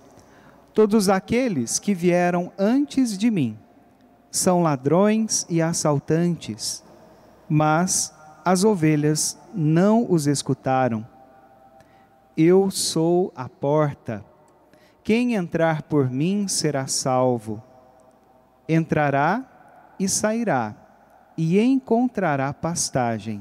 Todos 0.73 1.11
aqueles 1.11 1.79
que 1.79 1.93
vieram 1.93 2.51
antes 2.59 3.19
de 3.19 3.31
mim 3.31 3.59
são 4.31 4.63
ladrões 4.63 5.45
e 5.51 5.61
assaltantes, 5.61 6.83
mas 7.47 8.15
as 8.43 8.65
ovelhas 8.65 9.39
não 9.55 10.11
os 10.11 10.27
escutaram. 10.27 11.07
Eu 12.35 12.71
sou 12.71 13.31
a 13.37 13.47
porta. 13.47 14.25
Quem 15.07 15.35
entrar 15.37 15.83
por 15.83 16.11
mim 16.11 16.49
será 16.49 16.89
salvo. 16.89 17.63
Entrará 18.69 19.95
e 20.01 20.09
sairá, 20.09 20.75
e 21.39 21.61
encontrará 21.61 22.53
pastagem. 22.53 23.41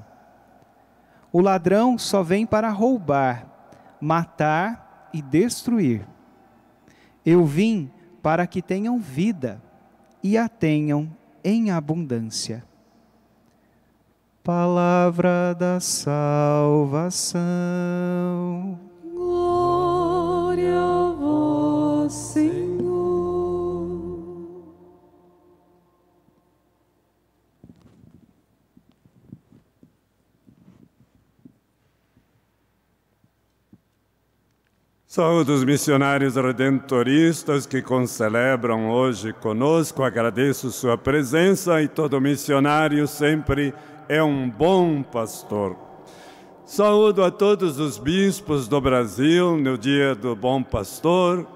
O 1.34 1.41
ladrão 1.41 1.97
só 1.97 2.21
vem 2.21 2.45
para 2.45 2.69
roubar, 2.69 3.47
matar 3.99 5.10
e 5.12 5.23
destruir. 5.23 6.08
Eu 7.25 7.43
vim 7.43 7.89
para 8.21 8.45
que 8.45 8.62
tenham 8.62 8.99
vida 8.99 9.60
e 10.21 10.38
a 10.38 10.47
tenham 10.47 11.10
em 11.43 11.71
abundância. 11.71 12.63
Palavra 14.43 15.56
da 15.56 15.80
salvação. 15.80 17.25
Saúde 35.07 35.51
os 35.51 35.63
missionários 35.63 36.35
redentoristas 36.35 37.65
que 37.65 37.81
concelebram 37.81 38.89
hoje 38.89 39.31
conosco. 39.31 40.03
Agradeço 40.03 40.71
sua 40.71 40.97
presença 40.97 41.81
e 41.81 41.87
todo 41.87 42.19
missionário 42.19 43.07
sempre 43.07 43.73
é 44.09 44.21
um 44.21 44.49
bom 44.49 45.01
pastor. 45.01 45.77
Saúdo 46.65 47.23
a 47.23 47.31
todos 47.31 47.79
os 47.79 47.97
bispos 47.97 48.67
do 48.67 48.81
Brasil 48.81 49.55
no 49.55 49.77
dia 49.77 50.13
do 50.13 50.35
Bom 50.35 50.61
Pastor 50.61 51.47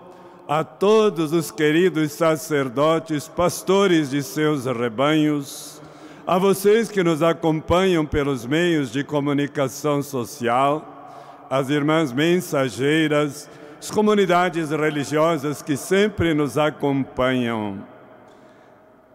a 0.50 0.64
todos 0.64 1.32
os 1.32 1.52
queridos 1.52 2.12
sacerdotes, 2.14 3.28
pastores 3.28 4.10
de 4.10 4.24
seus 4.24 4.66
rebanhos, 4.66 5.80
a 6.26 6.40
vocês 6.40 6.90
que 6.90 7.04
nos 7.04 7.22
acompanham 7.22 8.04
pelos 8.04 8.48
meios 8.48 8.92
de 8.92 9.04
comunicação 9.04 10.02
social, 10.02 11.46
as 11.52 11.70
irmãs 11.70 12.12
mensageiras, 12.12 13.48
as 13.80 13.92
comunidades 13.92 14.72
religiosas 14.72 15.62
que 15.62 15.78
sempre 15.78 16.34
nos 16.34 16.58
acompanham. 16.58 17.86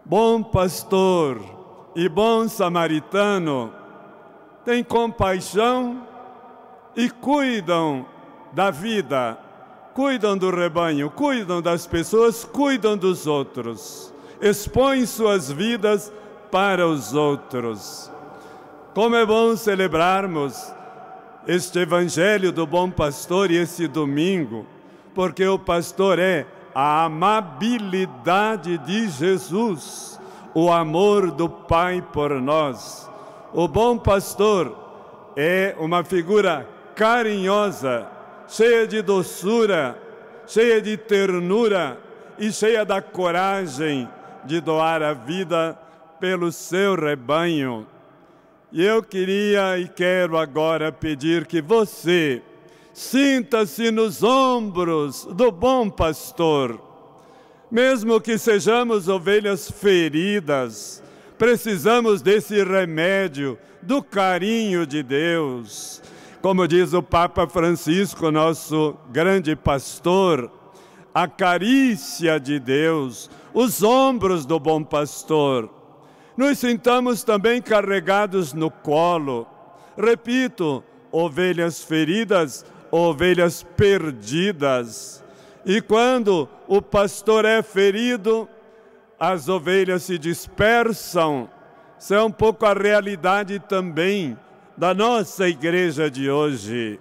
Bom 0.05 0.41
pastor 0.41 1.41
e 1.97 2.07
bom 2.07 2.47
samaritano, 2.47 3.73
têm 4.63 4.81
compaixão 4.81 6.07
e 6.95 7.09
cuidam 7.09 8.05
da 8.53 8.71
vida, 8.71 9.37
cuidam 9.95 10.37
do 10.37 10.51
rebanho, 10.51 11.09
cuidam 11.09 11.61
das 11.61 11.87
pessoas, 11.87 12.43
cuidam 12.43 12.97
dos 12.97 13.25
outros, 13.25 14.13
expõem 14.41 15.05
suas 15.05 15.49
vidas 15.49 16.11
para 16.51 16.85
os 16.85 17.13
outros. 17.13 18.11
Como 18.93 19.15
é 19.15 19.25
bom 19.25 19.55
celebrarmos 19.55 20.69
este 21.47 21.79
Evangelho 21.79 22.51
do 22.51 22.67
Bom 22.67 22.91
Pastor 22.91 23.49
e 23.49 23.55
esse 23.55 23.87
domingo, 23.87 24.65
porque 25.13 25.47
o 25.47 25.57
pastor 25.57 26.19
é 26.19 26.45
a 26.73 27.05
amabilidade 27.05 28.77
de 28.79 29.07
Jesus, 29.07 30.19
o 30.53 30.69
amor 30.73 31.31
do 31.31 31.47
Pai 31.47 32.05
por 32.11 32.31
nós. 32.41 33.09
O 33.53 33.65
bom 33.65 33.97
pastor 33.97 34.75
é 35.37 35.73
uma 35.79 36.03
figura 36.03 36.67
carinhosa, 36.95 38.09
cheia 38.47 38.87
de 38.87 39.01
doçura, 39.01 39.97
cheia 40.47 40.81
de 40.81 40.97
ternura 40.97 41.97
e 42.37 42.51
cheia 42.51 42.85
da 42.85 43.01
coragem 43.01 44.07
de 44.43 44.59
doar 44.61 45.01
a 45.01 45.13
vida 45.13 45.77
pelo 46.19 46.51
seu 46.51 46.95
rebanho. 46.95 47.87
E 48.71 48.83
eu 48.83 49.01
queria 49.01 49.77
e 49.79 49.87
quero 49.87 50.37
agora 50.37 50.91
pedir 50.91 51.45
que 51.45 51.61
você 51.61 52.41
sinta-se 52.93 53.91
nos 53.91 54.23
ombros 54.23 55.25
do 55.25 55.51
bom 55.51 55.89
pastor. 55.89 56.81
Mesmo 57.69 58.21
que 58.21 58.37
sejamos 58.37 59.07
ovelhas 59.07 59.69
feridas, 59.69 61.03
precisamos 61.37 62.21
desse 62.21 62.63
remédio, 62.63 63.57
do 63.81 64.01
carinho 64.01 64.85
de 64.85 65.03
Deus. 65.03 66.01
Como 66.45 66.67
diz 66.67 66.93
o 66.93 67.01
Papa 67.01 67.47
Francisco, 67.47 68.29
nosso 68.29 68.95
grande 69.09 69.55
pastor, 69.55 70.51
a 71.11 71.27
carícia 71.27 72.39
de 72.39 72.59
Deus, 72.59 73.31
os 73.51 73.81
ombros 73.81 74.45
do 74.45 74.59
bom 74.59 74.83
pastor 74.83 75.67
nos 76.37 76.59
sintamos 76.59 77.23
também 77.23 77.59
carregados 77.59 78.53
no 78.53 78.69
colo. 78.69 79.47
Repito, 79.97 80.83
ovelhas 81.11 81.83
feridas, 81.83 82.63
ovelhas 82.91 83.63
perdidas. 83.63 85.23
E 85.65 85.81
quando 85.81 86.47
o 86.67 86.79
pastor 86.79 87.43
é 87.43 87.63
ferido, 87.63 88.47
as 89.19 89.49
ovelhas 89.49 90.03
se 90.03 90.19
dispersam. 90.19 91.49
Isso 91.97 92.13
é 92.13 92.23
um 92.23 92.29
pouco 92.29 92.67
a 92.67 92.73
realidade 92.73 93.57
também 93.57 94.37
da 94.77 94.93
nossa 94.93 95.47
igreja 95.47 96.09
de 96.09 96.29
hoje. 96.29 96.99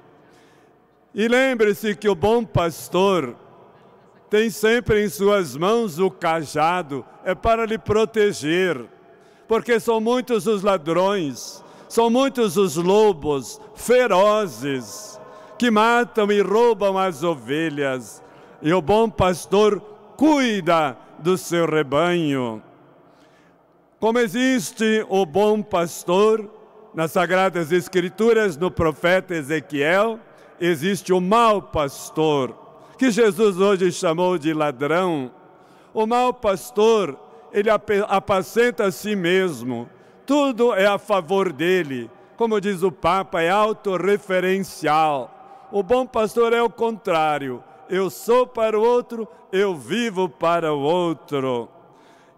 E 1.14 1.28
lembre-se 1.28 1.94
que 1.94 2.08
o 2.08 2.14
bom 2.14 2.44
pastor 2.44 3.36
tem 4.30 4.50
sempre 4.50 5.04
em 5.04 5.08
suas 5.08 5.56
mãos 5.56 5.98
o 5.98 6.10
cajado, 6.10 7.04
é 7.24 7.34
para 7.34 7.66
lhe 7.66 7.78
proteger 7.78 8.88
porque 9.46 9.78
são 9.78 10.00
muitos 10.00 10.46
os 10.46 10.62
ladrões, 10.62 11.62
são 11.88 12.08
muitos 12.10 12.56
os 12.56 12.76
lobos 12.76 13.60
ferozes 13.74 15.20
que 15.58 15.70
matam 15.70 16.30
e 16.32 16.40
roubam 16.40 16.98
as 16.98 17.22
ovelhas, 17.22 18.22
e 18.60 18.72
o 18.72 18.82
bom 18.82 19.08
pastor 19.08 19.80
cuida 20.16 20.96
do 21.18 21.36
seu 21.36 21.66
rebanho. 21.66 22.62
Como 24.00 24.18
existe 24.18 25.04
o 25.08 25.24
bom 25.24 25.62
pastor 25.62 26.50
nas 26.94 27.10
Sagradas 27.10 27.72
Escrituras, 27.72 28.56
no 28.56 28.70
profeta 28.70 29.34
Ezequiel, 29.34 30.20
existe 30.60 31.12
o 31.12 31.20
mau 31.20 31.60
pastor, 31.60 32.56
que 32.96 33.10
Jesus 33.10 33.58
hoje 33.58 33.90
chamou 33.90 34.38
de 34.38 34.54
ladrão. 34.54 35.32
O 35.92 36.06
mau 36.06 36.32
pastor 36.32 37.18
ele 37.52 37.68
apacenta 37.70 38.86
a 38.86 38.92
si 38.92 39.16
mesmo, 39.16 39.88
tudo 40.24 40.72
é 40.72 40.86
a 40.86 40.98
favor 40.98 41.52
dele. 41.52 42.10
Como 42.36 42.60
diz 42.60 42.82
o 42.82 42.90
Papa, 42.90 43.42
é 43.42 43.50
autorreferencial. 43.50 45.30
O 45.70 45.82
bom 45.82 46.06
pastor 46.06 46.52
é 46.52 46.62
o 46.62 46.70
contrário. 46.70 47.62
Eu 47.88 48.10
sou 48.10 48.46
para 48.46 48.78
o 48.78 48.82
outro, 48.82 49.28
eu 49.52 49.76
vivo 49.76 50.28
para 50.28 50.72
o 50.72 50.80
outro. 50.80 51.68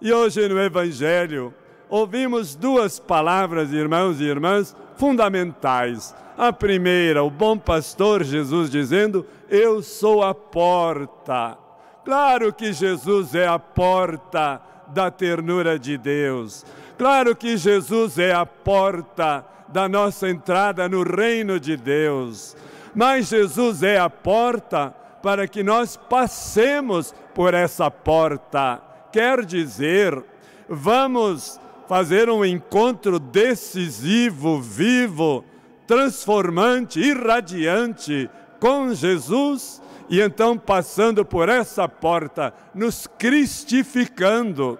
E 0.00 0.12
hoje 0.12 0.46
no 0.48 0.60
Evangelho, 0.60 1.54
ouvimos 1.88 2.54
duas 2.54 2.98
palavras, 2.98 3.72
irmãos 3.72 4.20
e 4.20 4.24
irmãs, 4.24 4.74
fundamentais. 4.96 6.14
A 6.36 6.52
primeira, 6.52 7.22
o 7.22 7.30
bom 7.30 7.56
pastor 7.56 8.22
Jesus 8.22 8.70
dizendo: 8.70 9.26
Eu 9.48 9.82
sou 9.82 10.22
a 10.22 10.34
porta. 10.34 11.56
Claro 12.04 12.52
que 12.52 12.72
Jesus 12.72 13.34
é 13.34 13.46
a 13.46 13.58
porta 13.58 14.60
da 14.88 15.10
ternura 15.10 15.78
de 15.78 15.96
Deus. 15.98 16.64
Claro 16.96 17.34
que 17.34 17.56
Jesus 17.56 18.18
é 18.18 18.32
a 18.32 18.46
porta 18.46 19.44
da 19.68 19.88
nossa 19.88 20.28
entrada 20.28 20.88
no 20.88 21.02
reino 21.02 21.58
de 21.58 21.76
Deus, 21.76 22.56
mas 22.94 23.28
Jesus 23.28 23.82
é 23.82 23.98
a 23.98 24.08
porta 24.08 24.94
para 25.22 25.48
que 25.48 25.62
nós 25.62 25.96
passemos 25.96 27.14
por 27.34 27.52
essa 27.52 27.90
porta. 27.90 28.80
Quer 29.12 29.44
dizer, 29.44 30.22
vamos 30.68 31.60
fazer 31.88 32.28
um 32.28 32.44
encontro 32.44 33.18
decisivo, 33.18 34.60
vivo, 34.60 35.44
transformante, 35.86 37.00
irradiante 37.00 38.28
com 38.58 38.92
Jesus 38.92 39.80
e 40.08 40.20
então, 40.20 40.56
passando 40.56 41.24
por 41.24 41.48
essa 41.48 41.88
porta, 41.88 42.54
nos 42.74 43.06
cristificando, 43.18 44.78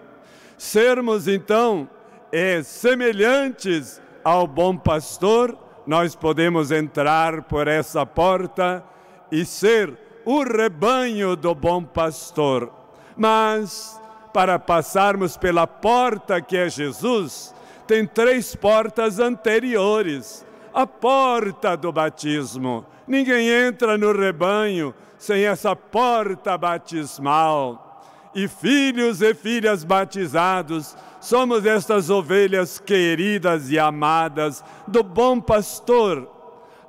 sermos 0.56 1.26
então 1.26 1.88
é, 2.30 2.62
semelhantes 2.62 4.00
ao 4.22 4.46
bom 4.46 4.76
pastor, 4.76 5.56
nós 5.86 6.14
podemos 6.14 6.70
entrar 6.70 7.42
por 7.42 7.66
essa 7.66 8.06
porta 8.06 8.84
e 9.30 9.44
ser 9.44 9.98
o 10.24 10.42
rebanho 10.42 11.36
do 11.36 11.54
bom 11.54 11.82
pastor. 11.82 12.72
Mas, 13.16 14.00
para 14.36 14.58
passarmos 14.58 15.34
pela 15.34 15.66
porta 15.66 16.42
que 16.42 16.58
é 16.58 16.68
Jesus, 16.68 17.54
tem 17.86 18.06
três 18.06 18.54
portas 18.54 19.18
anteriores. 19.18 20.44
A 20.74 20.86
porta 20.86 21.74
do 21.74 21.90
batismo. 21.90 22.84
Ninguém 23.08 23.48
entra 23.48 23.96
no 23.96 24.12
rebanho 24.12 24.94
sem 25.16 25.46
essa 25.46 25.74
porta 25.74 26.58
batismal. 26.58 28.04
E 28.34 28.46
filhos 28.46 29.22
e 29.22 29.32
filhas 29.32 29.84
batizados, 29.84 30.94
somos 31.18 31.64
estas 31.64 32.10
ovelhas 32.10 32.78
queridas 32.78 33.70
e 33.70 33.78
amadas 33.78 34.62
do 34.86 35.02
bom 35.02 35.40
pastor. 35.40 36.30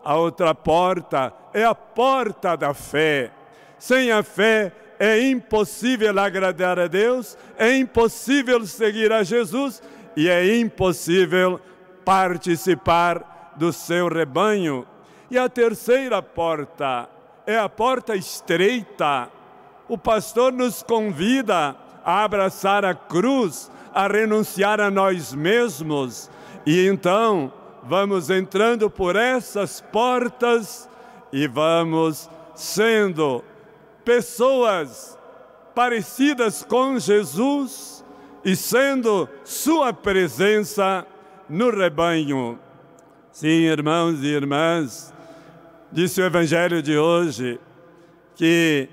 A 0.04 0.18
outra 0.18 0.54
porta 0.54 1.32
é 1.54 1.64
a 1.64 1.74
porta 1.74 2.58
da 2.58 2.74
fé. 2.74 3.32
Sem 3.80 4.12
a 4.12 4.22
fé 4.22 4.74
é 5.00 5.22
impossível 5.30 6.18
agradar 6.20 6.80
a 6.80 6.88
Deus, 6.88 7.38
é 7.58 7.76
impossível 7.78 8.66
seguir 8.66 9.12
a 9.12 9.24
Jesus 9.24 9.82
e 10.16 10.28
é 10.28 10.58
impossível 10.60 11.60
participar 12.04 13.54
do 13.56 13.72
seu 13.72 14.08
rebanho. 14.08 14.88
E 15.30 15.38
a 15.38 15.50
terceira 15.50 16.22
porta 16.22 17.10
é 17.46 17.58
a 17.58 17.70
porta 17.70 18.16
estreita. 18.16 19.30
O 19.88 19.98
pastor 19.98 20.52
nos 20.52 20.82
convida 20.82 21.76
a 22.04 22.24
abraçar 22.24 22.86
a 22.86 22.96
cruz, 22.96 23.70
a 23.94 24.08
renunciar 24.08 24.80
a 24.80 24.90
nós 24.90 25.34
mesmos. 25.34 26.30
E 26.66 26.88
então 26.88 27.52
vamos 27.84 28.30
entrando 28.30 28.90
por 28.90 29.16
essas 29.16 29.80
portas 29.80 30.90
e 31.32 31.48
vamos 31.48 32.30
sendo 32.56 33.44
pessoas 34.08 35.20
parecidas 35.76 36.64
com 36.64 36.98
Jesus 36.98 38.06
e 38.46 38.56
sendo 38.56 39.28
Sua 39.44 39.92
presença 39.92 41.06
no 41.50 41.70
rebanho. 41.70 42.58
Sim, 43.34 43.66
irmãos 43.66 44.24
e 44.24 44.28
irmãs, 44.28 45.14
disse 45.92 46.22
o 46.22 46.26
Evangelho 46.26 46.82
de 46.82 46.98
hoje 46.98 47.60
que 48.38 48.88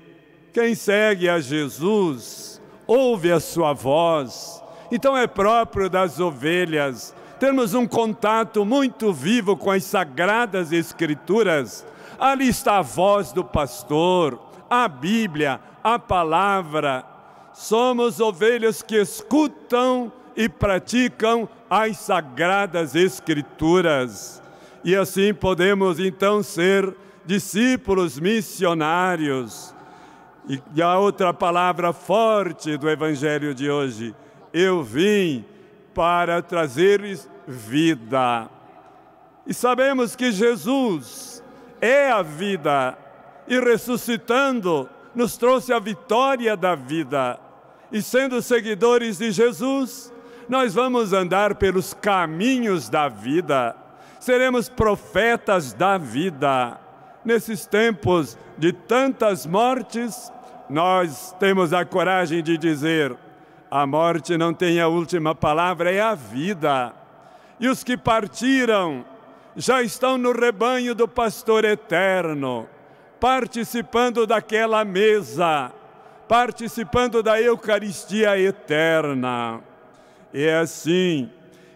quem 0.51 0.75
segue 0.75 1.29
a 1.29 1.39
Jesus 1.39 2.61
ouve 2.85 3.31
a 3.31 3.39
sua 3.39 3.71
voz. 3.71 4.61
Então 4.91 5.17
é 5.17 5.27
próprio 5.27 5.89
das 5.89 6.19
ovelhas 6.19 7.15
termos 7.39 7.73
um 7.73 7.87
contato 7.87 8.65
muito 8.65 9.13
vivo 9.13 9.55
com 9.55 9.71
as 9.71 9.85
sagradas 9.85 10.73
escrituras. 10.73 11.85
Ali 12.19 12.49
está 12.49 12.79
a 12.79 12.81
voz 12.81 13.31
do 13.31 13.45
pastor, 13.45 14.44
a 14.83 14.87
Bíblia, 14.87 15.59
a 15.83 15.97
palavra. 15.97 17.05
Somos 17.53 18.19
ovelhas 18.19 18.81
que 18.81 18.95
escutam 18.99 20.11
e 20.35 20.49
praticam 20.49 21.47
as 21.69 21.97
sagradas 21.97 22.93
escrituras. 22.95 24.41
E 24.83 24.95
assim 24.95 25.33
podemos 25.33 25.99
então 25.99 26.43
ser 26.43 26.93
discípulos 27.25 28.19
missionários. 28.19 29.73
E 30.75 30.81
a 30.81 30.99
outra 30.99 31.33
palavra 31.33 31.93
forte 31.93 32.77
do 32.77 32.89
evangelho 32.89 33.55
de 33.55 33.69
hoje, 33.69 34.13
eu 34.53 34.83
vim 34.83 35.43
para 35.93 36.41
trazer-lhes 36.41 37.29
vida. 37.47 38.49
E 39.47 39.53
sabemos 39.53 40.15
que 40.15 40.31
Jesus 40.31 41.41
é 41.81 42.11
a 42.11 42.21
vida 42.21 43.04
e 43.47 43.59
ressuscitando 43.59 44.89
nos 45.13 45.37
trouxe 45.37 45.71
a 45.71 45.79
vitória 45.79 46.57
da 46.57 46.75
vida. 46.75 47.39
E 47.91 48.01
sendo 48.01 48.41
seguidores 48.41 49.17
de 49.17 49.31
Jesus, 49.31 50.11
nós 50.49 50.73
vamos 50.73 51.13
andar 51.13 51.55
pelos 51.55 51.93
caminhos 51.93 52.89
da 52.89 53.07
vida, 53.07 53.75
seremos 54.19 54.69
profetas 54.69 55.73
da 55.73 55.97
vida. 55.97 56.79
Nesses 57.23 57.65
tempos 57.65 58.37
de 58.57 58.71
tantas 58.71 59.45
mortes, 59.45 60.31
nós 60.69 61.35
temos 61.39 61.73
a 61.73 61.83
coragem 61.83 62.43
de 62.43 62.57
dizer: 62.57 63.15
a 63.69 63.85
morte 63.85 64.37
não 64.37 64.53
tem 64.53 64.79
a 64.79 64.87
última 64.87 65.33
palavra, 65.33 65.91
é 65.91 66.01
a 66.01 66.13
vida. 66.13 66.93
E 67.59 67.67
os 67.67 67.83
que 67.83 67.97
partiram 67.97 69.05
já 69.55 69.81
estão 69.81 70.17
no 70.17 70.31
rebanho 70.31 70.93
do 70.93 71.07
pastor 71.07 71.63
eterno, 71.63 72.67
participando 73.25 74.27
daquela 74.27 74.85
mesa, 74.85 75.71
participando 76.27 77.23
da 77.23 77.41
Eucaristia 77.41 78.39
eterna. 78.39 79.61
E 80.31 80.43
é 80.43 80.59
assim 80.59 81.31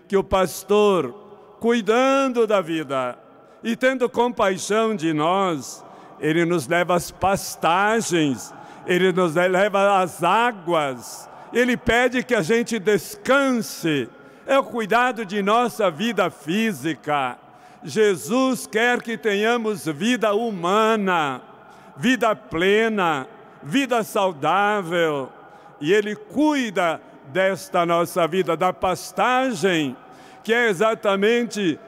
que 0.07 0.15
o 0.15 0.23
pastor, 0.23 1.11
cuidando 1.59 2.45
da 2.45 2.61
vida 2.61 3.17
e 3.63 3.75
tendo 3.75 4.07
compaixão 4.07 4.95
de 4.95 5.11
nós, 5.11 5.83
ele 6.19 6.45
nos 6.45 6.67
leva 6.67 6.93
às 6.93 7.09
pastagens, 7.09 8.53
ele 8.85 9.11
nos 9.11 9.33
leva 9.33 10.03
às 10.03 10.23
águas, 10.23 11.27
ele 11.51 11.75
pede 11.75 12.21
que 12.21 12.35
a 12.35 12.43
gente 12.43 12.77
descanse. 12.77 14.07
É 14.45 14.59
o 14.59 14.63
cuidado 14.63 15.25
de 15.25 15.41
nossa 15.41 15.89
vida 15.89 16.29
física. 16.29 17.39
Jesus 17.83 18.67
quer 18.67 19.01
que 19.01 19.17
tenhamos 19.17 19.85
vida 19.85 20.33
humana, 20.33 21.41
vida 21.95 22.35
plena, 22.35 23.27
vida 23.63 24.03
saudável. 24.03 25.29
E 25.79 25.93
Ele 25.93 26.15
cuida 26.15 27.01
desta 27.27 27.85
nossa 27.85 28.27
vida, 28.27 28.57
da 28.57 28.73
pastagem, 28.73 29.95
que 30.43 30.53
é 30.53 30.67
exatamente 30.67 31.79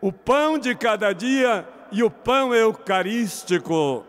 o 0.00 0.12
pão 0.12 0.58
de 0.58 0.74
cada 0.74 1.12
dia 1.12 1.66
e 1.92 2.02
o 2.02 2.10
pão 2.10 2.54
eucarístico, 2.54 4.04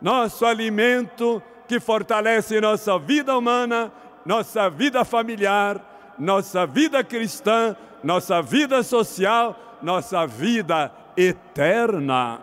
nosso 0.00 0.44
alimento 0.44 1.42
que 1.66 1.80
fortalece 1.80 2.60
nossa 2.60 2.98
vida 2.98 3.36
humana, 3.36 3.90
nossa 4.26 4.68
vida 4.68 5.04
familiar, 5.04 6.14
nossa 6.18 6.66
vida 6.66 7.02
cristã, 7.02 7.74
nossa 8.02 8.42
vida 8.42 8.82
social, 8.82 9.69
nossa 9.82 10.26
vida 10.26 10.92
eterna. 11.16 12.40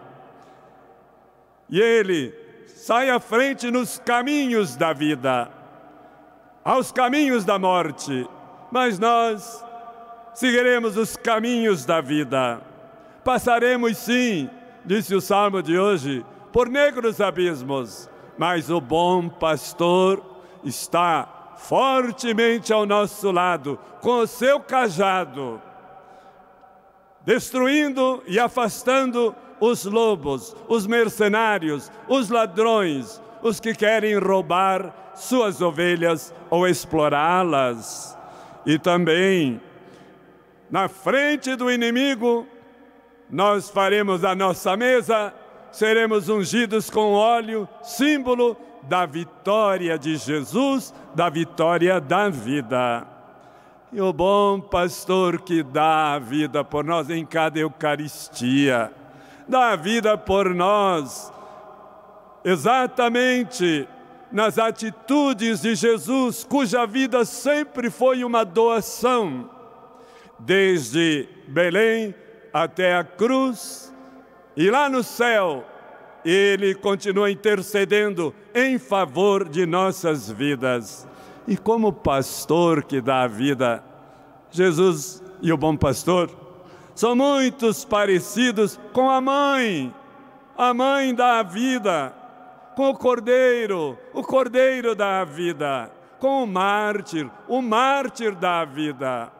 E 1.70 1.80
Ele 1.80 2.34
sai 2.68 3.10
à 3.10 3.20
frente 3.20 3.70
nos 3.72 4.00
caminhos 4.00 4.76
da 4.76 4.94
vida 4.94 5.58
aos 6.68 6.92
caminhos 6.92 7.46
da 7.46 7.58
morte, 7.58 8.28
mas 8.70 9.00
nós 9.00 9.64
seguiremos 10.34 10.98
os 10.98 11.16
caminhos 11.16 11.86
da 11.86 12.02
vida. 12.02 12.60
Passaremos 13.24 13.96
sim, 13.96 14.50
disse 14.84 15.16
o 15.16 15.22
salmo 15.22 15.64
de 15.64 15.80
hoje, 15.80 16.26
por 16.52 16.68
negros 16.68 17.22
abismos, 17.22 18.10
mas 18.38 18.70
o 18.70 18.82
bom 18.82 19.30
pastor 19.30 20.22
está 20.62 21.54
fortemente 21.56 22.74
ao 22.74 22.86
nosso 22.86 23.32
lado, 23.32 23.80
com 24.02 24.20
o 24.20 24.28
seu 24.28 24.60
cajado, 24.60 25.62
destruindo 27.28 28.24
e 28.26 28.40
afastando 28.40 29.36
os 29.60 29.84
lobos, 29.84 30.56
os 30.70 30.88
mercenários, 30.88 31.92
os 32.08 32.30
ladrões, 32.30 33.22
os 33.44 33.60
que 33.60 33.76
querem 33.76 34.18
roubar 34.18 35.12
suas 35.14 35.62
ovelhas 35.62 36.34
ou 36.50 36.66
explorá-las. 36.66 38.18
E 38.66 38.80
também, 38.80 39.60
na 40.72 40.88
frente 40.88 41.54
do 41.58 41.70
inimigo, 41.70 42.48
nós 43.30 43.70
faremos 43.70 44.24
a 44.24 44.34
nossa 44.34 44.78
mesa, 44.78 45.34
seremos 45.70 46.30
ungidos 46.30 46.90
com 46.90 47.12
óleo, 47.12 47.68
símbolo 47.84 48.56
da 48.84 49.06
vitória 49.06 50.00
de 50.00 50.16
Jesus, 50.16 50.94
da 51.14 51.28
vitória 51.28 52.00
da 52.00 52.30
vida. 52.30 53.17
E 53.92 54.02
o 54.02 54.12
bom 54.12 54.60
pastor 54.60 55.40
que 55.40 55.64
dá 55.64 56.16
a 56.16 56.20
vida 56.20 56.62
por 56.62 56.84
nós 56.84 57.10
em 57.10 57.26
cada 57.26 57.58
Eucaristia, 57.58 58.92
dá 59.48 59.72
a 59.72 59.76
vida 59.78 60.18
por 60.18 60.54
nós, 60.54 61.32
exatamente 62.44 63.88
nas 64.30 64.58
atitudes 64.58 65.62
de 65.62 65.74
Jesus, 65.74 66.44
cuja 66.44 66.86
vida 66.86 67.24
sempre 67.24 67.90
foi 67.90 68.26
uma 68.26 68.44
doação, 68.44 69.50
desde 70.38 71.30
Belém 71.48 72.14
até 72.52 72.94
a 72.94 73.06
cruz, 73.06 73.94
e 74.58 74.70
lá 74.70 74.90
no 74.90 75.02
céu, 75.02 75.66
ele 76.26 76.76
continua 76.76 77.32
intercedendo 77.32 78.36
em 78.54 78.78
favor 78.78 79.48
de 79.48 79.66
nossas 79.66 80.30
vidas. 80.30 81.07
E 81.48 81.56
como 81.56 81.94
pastor 81.94 82.84
que 82.84 83.00
dá 83.00 83.24
a 83.24 83.28
vida, 83.28 83.84
Jesus 84.52 85.24
e 85.42 85.52
o 85.52 85.58
bom 85.58 85.78
pastor 85.78 86.30
são 86.94 87.16
muitos 87.16 87.86
parecidos 87.86 88.80
com 88.92 89.10
a 89.10 89.22
mãe. 89.22 89.94
A 90.58 90.74
mãe 90.74 91.14
dá 91.14 91.40
a 91.40 91.44
vida 91.44 92.14
com 92.76 92.90
o 92.90 92.98
cordeiro, 92.98 93.98
o 94.14 94.24
cordeiro 94.24 94.96
da 94.96 95.24
vida, 95.24 95.92
com 96.20 96.44
o 96.44 96.48
mártir, 96.48 97.30
o 97.48 97.62
mártir 97.62 98.36
da 98.36 98.66
vida. 98.66 99.32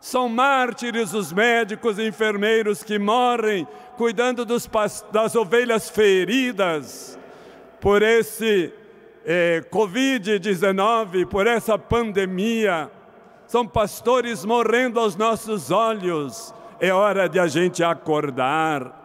São 0.00 0.28
mártires 0.28 1.14
os 1.14 1.32
médicos 1.32 1.98
e 1.98 2.08
enfermeiros 2.08 2.82
que 2.82 2.98
morrem 2.98 3.68
cuidando 3.96 4.44
dos, 4.44 4.68
das 5.12 5.36
ovelhas 5.36 5.88
feridas 5.88 7.18
por 7.80 8.02
esse 8.02 8.72
eh, 9.24 9.62
Covid-19, 9.70 11.26
por 11.26 11.46
essa 11.46 11.78
pandemia. 11.78 12.90
São 13.46 13.66
pastores 13.66 14.44
morrendo 14.44 14.98
aos 14.98 15.16
nossos 15.16 15.70
olhos. 15.70 16.54
É 16.80 16.92
hora 16.92 17.28
de 17.28 17.38
a 17.38 17.46
gente 17.46 17.84
acordar 17.84 19.02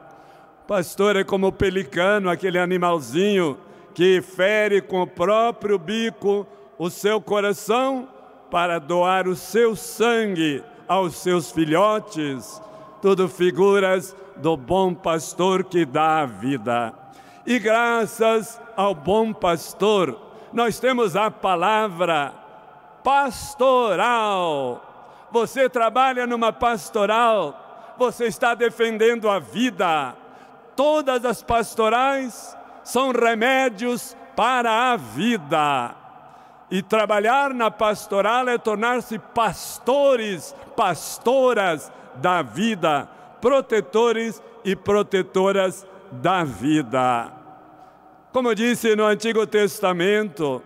Pastor 0.67 1.15
é 1.15 1.23
como 1.23 1.47
o 1.47 1.51
pelicano, 1.51 2.29
aquele 2.29 2.59
animalzinho 2.59 3.57
que 3.93 4.21
fere 4.21 4.81
com 4.81 5.03
o 5.03 5.07
próprio 5.07 5.79
bico 5.79 6.45
o 6.77 6.89
seu 6.89 7.21
coração 7.21 8.09
para 8.51 8.77
doar 8.77 9.29
o 9.29 9.35
seu 9.35 9.77
sangue 9.77 10.61
aos 10.85 11.15
seus 11.15 11.53
filhotes. 11.53 12.61
Tudo 13.01 13.29
figuras 13.29 14.13
do 14.35 14.57
bom 14.57 14.93
pastor 14.93 15.63
que 15.63 15.85
dá 15.85 16.19
a 16.19 16.25
vida. 16.25 16.93
E 17.45 17.59
graças 17.59 18.59
ao 18.77 18.95
bom 18.95 19.33
pastor, 19.33 20.17
nós 20.53 20.79
temos 20.79 21.17
a 21.17 21.29
palavra 21.29 22.33
pastoral. 23.03 24.83
Você 25.31 25.67
trabalha 25.67 26.25
numa 26.25 26.53
pastoral, 26.53 27.95
você 27.97 28.27
está 28.27 28.53
defendendo 28.53 29.29
a 29.29 29.39
vida 29.39 30.15
todas 30.77 31.25
as 31.25 31.41
pastorais 31.41 32.55
são 32.83 33.11
remédios 33.11 34.15
para 34.35 34.93
a 34.93 34.95
vida. 34.95 35.95
E 36.69 36.81
trabalhar 36.81 37.53
na 37.53 37.71
pastoral 37.71 38.47
é 38.47 38.57
tornar-se 38.57 39.17
pastores, 39.17 40.55
pastoras 40.75 41.91
da 42.15 42.41
vida, 42.41 43.09
protetores 43.41 44.41
e 44.63 44.75
protetoras 44.75 45.85
da 46.11 46.43
vida. 46.43 47.36
Como 48.31 48.53
disse 48.53 48.95
no 48.95 49.05
Antigo 49.05 49.47
Testamento, 49.47 50.61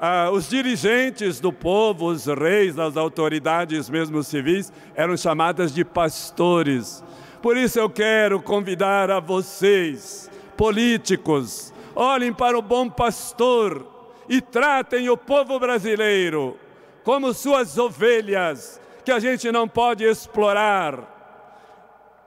ah, 0.00 0.30
os 0.32 0.48
dirigentes 0.48 1.38
do 1.38 1.52
povo, 1.52 2.06
os 2.06 2.24
reis, 2.26 2.78
as 2.78 2.96
autoridades 2.96 3.90
mesmo 3.90 4.22
civis, 4.22 4.72
eram 4.94 5.16
chamadas 5.16 5.74
de 5.74 5.84
pastores. 5.84 7.04
Por 7.42 7.56
isso 7.56 7.78
eu 7.78 7.90
quero 7.90 8.40
convidar 8.40 9.10
a 9.10 9.20
vocês, 9.20 10.30
políticos, 10.56 11.72
olhem 11.94 12.32
para 12.32 12.58
o 12.58 12.62
bom 12.62 12.88
pastor 12.88 13.86
e 14.28 14.40
tratem 14.40 15.10
o 15.10 15.16
povo 15.16 15.60
brasileiro 15.60 16.56
como 17.04 17.34
suas 17.34 17.76
ovelhas, 17.76 18.80
que 19.04 19.12
a 19.12 19.18
gente 19.18 19.52
não 19.52 19.68
pode 19.68 20.04
explorar 20.04 21.10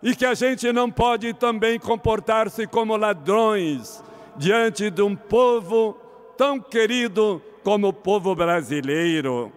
e 0.04 0.16
que 0.16 0.26
a 0.26 0.36
gente 0.36 0.72
não 0.72 0.92
pode 0.92 1.34
também 1.34 1.80
comportar-se 1.80 2.68
como 2.68 2.96
ladrões 2.96 4.04
diante 4.38 4.90
de 4.90 5.02
um 5.02 5.16
povo 5.16 5.98
tão 6.38 6.60
querido 6.60 7.42
como 7.64 7.88
o 7.88 7.94
povo 7.94 8.36
brasileiro. 8.36 9.52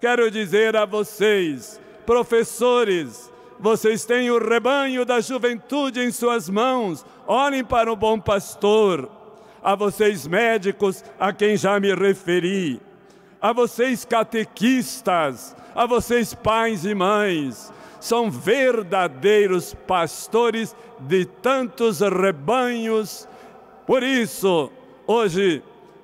Quero 0.00 0.30
dizer 0.30 0.76
a 0.76 0.84
vocês, 0.84 1.80
professores, 2.06 3.32
vocês 3.58 4.04
têm 4.04 4.30
o 4.30 4.38
rebanho 4.38 5.04
da 5.04 5.20
juventude 5.20 6.00
em 6.00 6.10
suas 6.10 6.48
mãos, 6.48 7.04
olhem 7.26 7.64
para 7.64 7.92
o 7.92 7.96
bom 7.96 8.18
pastor. 8.18 9.10
A 9.62 9.74
vocês 9.74 10.26
médicos, 10.26 11.02
a 11.18 11.32
quem 11.32 11.56
já 11.56 11.80
me 11.80 11.94
referi, 11.94 12.80
a 13.40 13.52
vocês 13.52 14.04
catequistas, 14.04 15.56
a 15.74 15.86
vocês 15.86 16.34
pais 16.34 16.84
e 16.84 16.94
mães, 16.94 17.72
são 17.98 18.30
verdadeiros 18.30 19.72
pastores 19.86 20.76
de 21.00 21.24
tantos 21.24 22.00
rebanhos. 22.00 23.26
Por 23.86 24.02
isso, 24.02 24.70
hoje, 25.06 25.62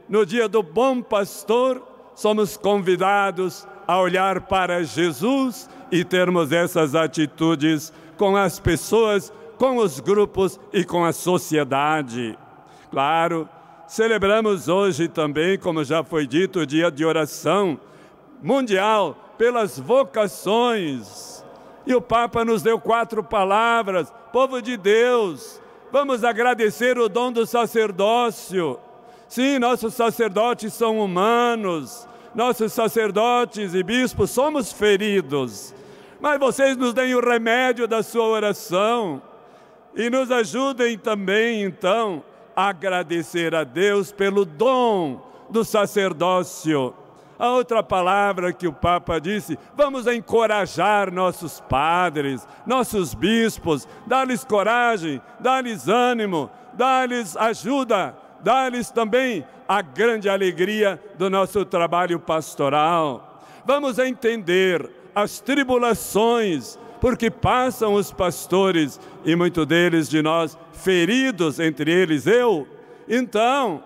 no 0.09 0.27
dia 0.27 0.49
do 0.49 0.62
bom 0.62 1.01
pastor, 1.01 1.83
somos 2.14 2.57
convidados 2.57 3.66
a 3.87 3.99
olhar 3.99 4.43
para 4.43 4.85
Jesus 4.85 5.69
e 5.90 6.05
termos 6.05 6.53
essas 6.53 6.95
atitudes 6.95 7.93
com 8.16 8.37
as 8.37 8.61
pessoas, 8.61 9.33
com 9.57 9.79
os 9.79 9.99
grupos 9.99 10.61
e 10.73 10.85
com 10.85 11.05
a 11.05 11.12
sociedade. 11.12 12.38
Claro, 12.90 13.49
celebramos 13.87 14.69
hoje 14.69 15.09
também, 15.09 15.59
como 15.59 15.83
já 15.83 16.05
foi 16.05 16.27
dito, 16.27 16.61
o 16.61 16.66
dia 16.66 16.90
de 16.90 17.05
oração 17.05 17.81
mundial 18.43 19.16
pelas 19.38 19.79
vocações. 19.79 21.45
E 21.87 21.95
o 21.95 22.01
Papa 22.01 22.45
nos 22.45 22.62
deu 22.62 22.79
quatro 22.79 23.25
palavras: 23.25 24.12
povo 24.33 24.61
de 24.61 24.77
Deus, 24.77 25.60
vamos 25.90 26.24
agradecer 26.24 26.98
o 26.98 27.09
dom 27.09 27.33
do 27.33 27.46
sacerdócio. 27.46 28.79
Sim, 29.29 29.59
nossos 29.59 29.94
sacerdotes 29.94 30.72
são 30.72 30.98
humanos, 30.98 32.09
nossos 32.35 32.72
sacerdotes 32.72 33.74
e 33.74 33.83
bispos 33.83 34.31
somos 34.31 34.72
feridos, 34.72 35.74
mas 36.20 36.38
vocês 36.38 36.76
nos 36.76 36.92
deem 36.92 37.14
o 37.14 37.20
remédio 37.20 37.87
da 37.87 38.03
sua 38.03 38.24
oração 38.24 39.22
e 39.94 40.11
nos 40.11 40.31
ajudem 40.31 40.98
também, 40.98 41.62
então, 41.62 42.22
a 42.55 42.68
agradecer 42.68 43.55
a 43.55 43.64
Deus 43.64 44.12
pelo 44.12 44.44
dom 44.44 45.20
do 45.48 45.64
sacerdócio. 45.64 46.94
A 47.40 47.48
outra 47.48 47.83
palavra 47.83 48.53
que 48.53 48.68
o 48.68 48.72
Papa 48.72 49.18
disse, 49.18 49.59
vamos 49.74 50.07
encorajar 50.07 51.11
nossos 51.11 51.59
padres, 51.59 52.46
nossos 52.66 53.14
bispos, 53.14 53.88
dar-lhes 54.07 54.44
coragem, 54.44 55.22
dar-lhes 55.40 55.88
ânimo, 55.88 56.50
dar-lhes 56.74 57.38
ajuda, 57.38 58.14
dar-lhes 58.42 58.90
também 58.90 59.42
a 59.66 59.81
grande 59.81 60.29
alegria 60.29 61.03
do 61.16 61.31
nosso 61.31 61.64
trabalho 61.64 62.20
pastoral. 62.20 63.40
Vamos 63.64 63.98
entender 63.98 64.90
as 65.14 65.40
tribulações, 65.40 66.79
porque 67.00 67.31
passam 67.31 67.94
os 67.94 68.12
pastores 68.12 69.00
e 69.24 69.35
muitos 69.35 69.64
deles 69.64 70.11
de 70.11 70.20
nós 70.20 70.59
feridos, 70.74 71.59
entre 71.59 71.90
eles 71.90 72.26
eu. 72.26 72.68
Então, 73.09 73.83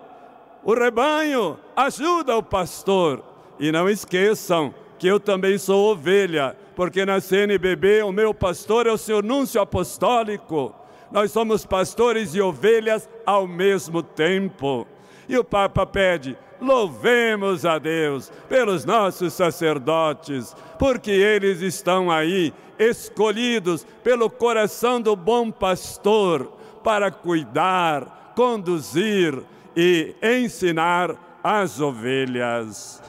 o 0.61 0.73
rebanho 0.73 1.57
ajuda 1.73 2.35
o 2.35 2.43
pastor. 2.43 3.34
E 3.59 3.71
não 3.71 3.89
esqueçam 3.89 4.73
que 4.97 5.07
eu 5.07 5.19
também 5.19 5.57
sou 5.57 5.91
ovelha, 5.91 6.55
porque 6.75 7.05
na 7.05 7.19
CNBB 7.19 8.03
o 8.03 8.11
meu 8.11 8.33
pastor 8.33 8.87
é 8.87 8.91
o 8.91 8.97
senhor 8.97 9.23
Núncio 9.23 9.61
Apostólico. 9.61 10.73
Nós 11.11 11.31
somos 11.31 11.65
pastores 11.65 12.35
e 12.35 12.41
ovelhas 12.41 13.07
ao 13.25 13.47
mesmo 13.47 14.01
tempo. 14.01 14.87
E 15.27 15.37
o 15.37 15.43
Papa 15.43 15.85
pede: 15.85 16.37
Louvemos 16.59 17.65
a 17.65 17.77
Deus 17.77 18.31
pelos 18.49 18.85
nossos 18.85 19.33
sacerdotes, 19.33 20.55
porque 20.79 21.11
eles 21.11 21.61
estão 21.61 22.11
aí, 22.11 22.53
escolhidos 22.77 23.85
pelo 24.03 24.29
coração 24.29 24.99
do 24.99 25.15
bom 25.15 25.51
pastor, 25.51 26.51
para 26.83 27.11
cuidar, 27.11 28.33
conduzir 28.35 29.41
e 29.75 30.15
ensinar 30.21 31.39
as 31.43 31.79
ovelhas. 31.79 33.01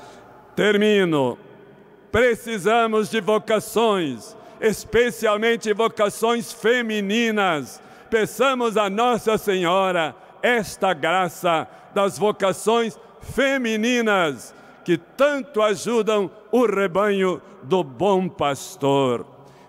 Termino. 0.56 1.38
Precisamos 2.10 3.10
de 3.10 3.20
vocações, 3.20 4.34
especialmente 4.60 5.72
vocações 5.74 6.52
femininas. 6.52 7.80
Peçamos 8.08 8.76
a 8.78 8.88
Nossa 8.88 9.36
Senhora 9.36 10.16
esta 10.42 10.94
graça 10.94 11.68
das 11.94 12.18
vocações 12.18 12.98
femininas 13.20 14.54
que 14.84 14.96
tanto 14.96 15.60
ajudam 15.60 16.30
o 16.50 16.64
rebanho 16.64 17.42
do 17.62 17.84
bom 17.84 18.28
pastor. 18.28 19.26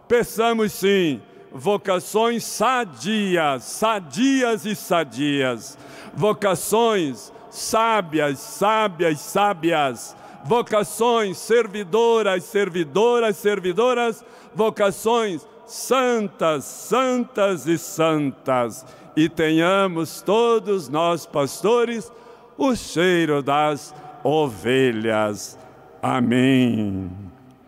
Peçamos 0.07 0.71
sim 0.71 1.21
vocações 1.51 2.45
sadias, 2.45 3.63
sadias 3.63 4.65
e 4.65 4.75
sadias, 4.75 5.77
vocações 6.13 7.33
sábias, 7.49 8.39
sábias, 8.39 9.19
sábias, 9.19 10.15
vocações 10.47 11.37
servidoras, 11.37 12.43
servidoras, 12.45 13.35
servidoras, 13.37 14.23
vocações 14.55 15.45
santas, 15.65 16.63
santas 16.63 17.67
e 17.67 17.77
santas. 17.77 18.85
E 19.15 19.27
tenhamos 19.27 20.21
todos 20.21 20.87
nós, 20.87 21.25
pastores, 21.25 22.11
o 22.57 22.75
cheiro 22.75 23.43
das 23.43 23.93
ovelhas. 24.23 25.57
Amém. 26.01 27.09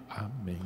Amém. 0.09 0.59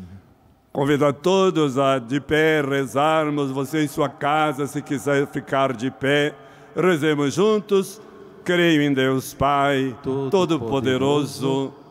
Convido 0.71 1.05
a 1.05 1.13
todos 1.13 1.77
a 1.77 1.99
de 1.99 2.19
pé 2.19 2.61
rezarmos, 2.61 3.51
você 3.51 3.83
em 3.83 3.87
sua 3.87 4.09
casa, 4.09 4.67
se 4.67 4.81
quiser 4.81 5.27
ficar 5.27 5.73
de 5.73 5.89
pé, 5.89 6.35
rezemos 6.75 7.33
juntos. 7.33 8.01
Creio 8.43 8.81
em 8.81 8.93
Deus 8.93 9.33
Pai, 9.33 9.95
Todo-Poderoso, 10.29 11.73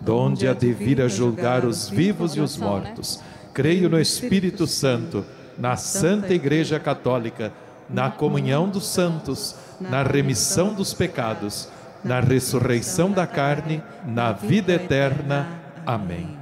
donde 0.00 0.48
há 0.48 0.54
de 0.54 0.72
vir 0.72 1.00
a 1.00 1.08
julgar 1.08 1.64
os 1.64 1.88
vivos 1.88 2.36
e 2.36 2.40
os 2.40 2.56
mortos. 2.56 3.20
Creio 3.52 3.88
no 3.88 4.00
Espírito 4.00 4.66
Santo, 4.66 5.24
na 5.58 5.76
Santa 5.76 6.32
Igreja 6.32 6.78
Católica, 6.80 7.52
na 7.88 8.10
comunhão 8.10 8.68
dos 8.68 8.86
santos, 8.86 9.56
na 9.80 10.02
remissão 10.02 10.72
dos 10.72 10.94
pecados 10.94 11.68
na 12.04 12.20
ressurreição 12.20 13.10
da 13.10 13.26
carne, 13.26 13.82
na 14.06 14.32
vida 14.32 14.72
eterna. 14.72 15.46
Amém. 15.86 16.38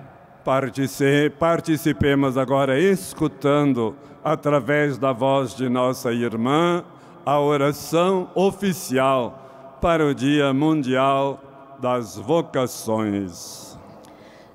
Participemos 1.39 2.39
agora 2.39 2.79
escutando, 2.79 3.95
através 4.25 4.97
da 4.97 5.13
voz 5.13 5.55
de 5.55 5.69
nossa 5.69 6.13
irmã, 6.13 6.85
a 7.25 7.39
oração 7.39 8.31
oficial 8.35 9.77
para 9.81 10.07
o 10.07 10.15
Dia 10.15 10.53
Mundial 10.53 11.41
das 11.79 12.17
Vocações. 12.17 13.79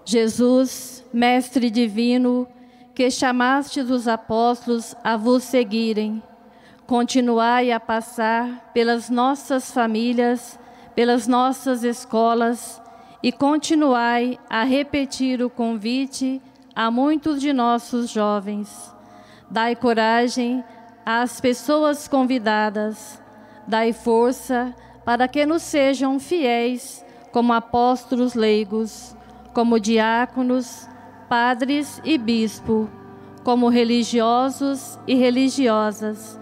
Jesus, 0.06 1.04
Mestre 1.14 1.70
Divino, 1.70 2.48
que 2.94 3.10
chamastes 3.10 3.90
os 3.90 4.08
apóstolos 4.08 4.96
a 5.04 5.16
vos 5.16 5.44
seguirem, 5.44 6.22
continuai 6.86 7.72
a 7.72 7.80
passar 7.80 8.72
pelas 8.74 9.10
nossas 9.10 9.72
famílias, 9.72 10.60
pelas 10.94 11.28
nossas 11.28 11.84
escolas 11.84 12.82
e 13.22 13.32
continuai 13.32 14.38
a 14.50 14.64
repetir 14.64 15.42
o 15.42 15.50
convite 15.50 16.42
a 16.76 16.92
muitos 16.92 17.40
de 17.40 17.54
nossos 17.54 18.10
jovens. 18.10 18.94
Dai 19.50 19.76
coragem 19.76 20.64
às 21.06 21.40
pessoas 21.40 22.08
convidadas, 22.08 23.22
dai 23.66 23.94
força 23.94 24.76
para 25.06 25.28
que 25.28 25.46
nos 25.46 25.62
sejam 25.62 26.20
fiéis 26.20 27.04
como 27.34 27.52
apóstolos 27.52 28.36
leigos, 28.36 29.18
como 29.54 29.80
diáconos, 29.80 30.88
padres 31.28 32.00
e 32.06 32.16
bispo, 32.16 32.88
como 33.44 33.70
religiosos 33.70 35.00
e 35.08 35.16
religiosas, 35.16 36.40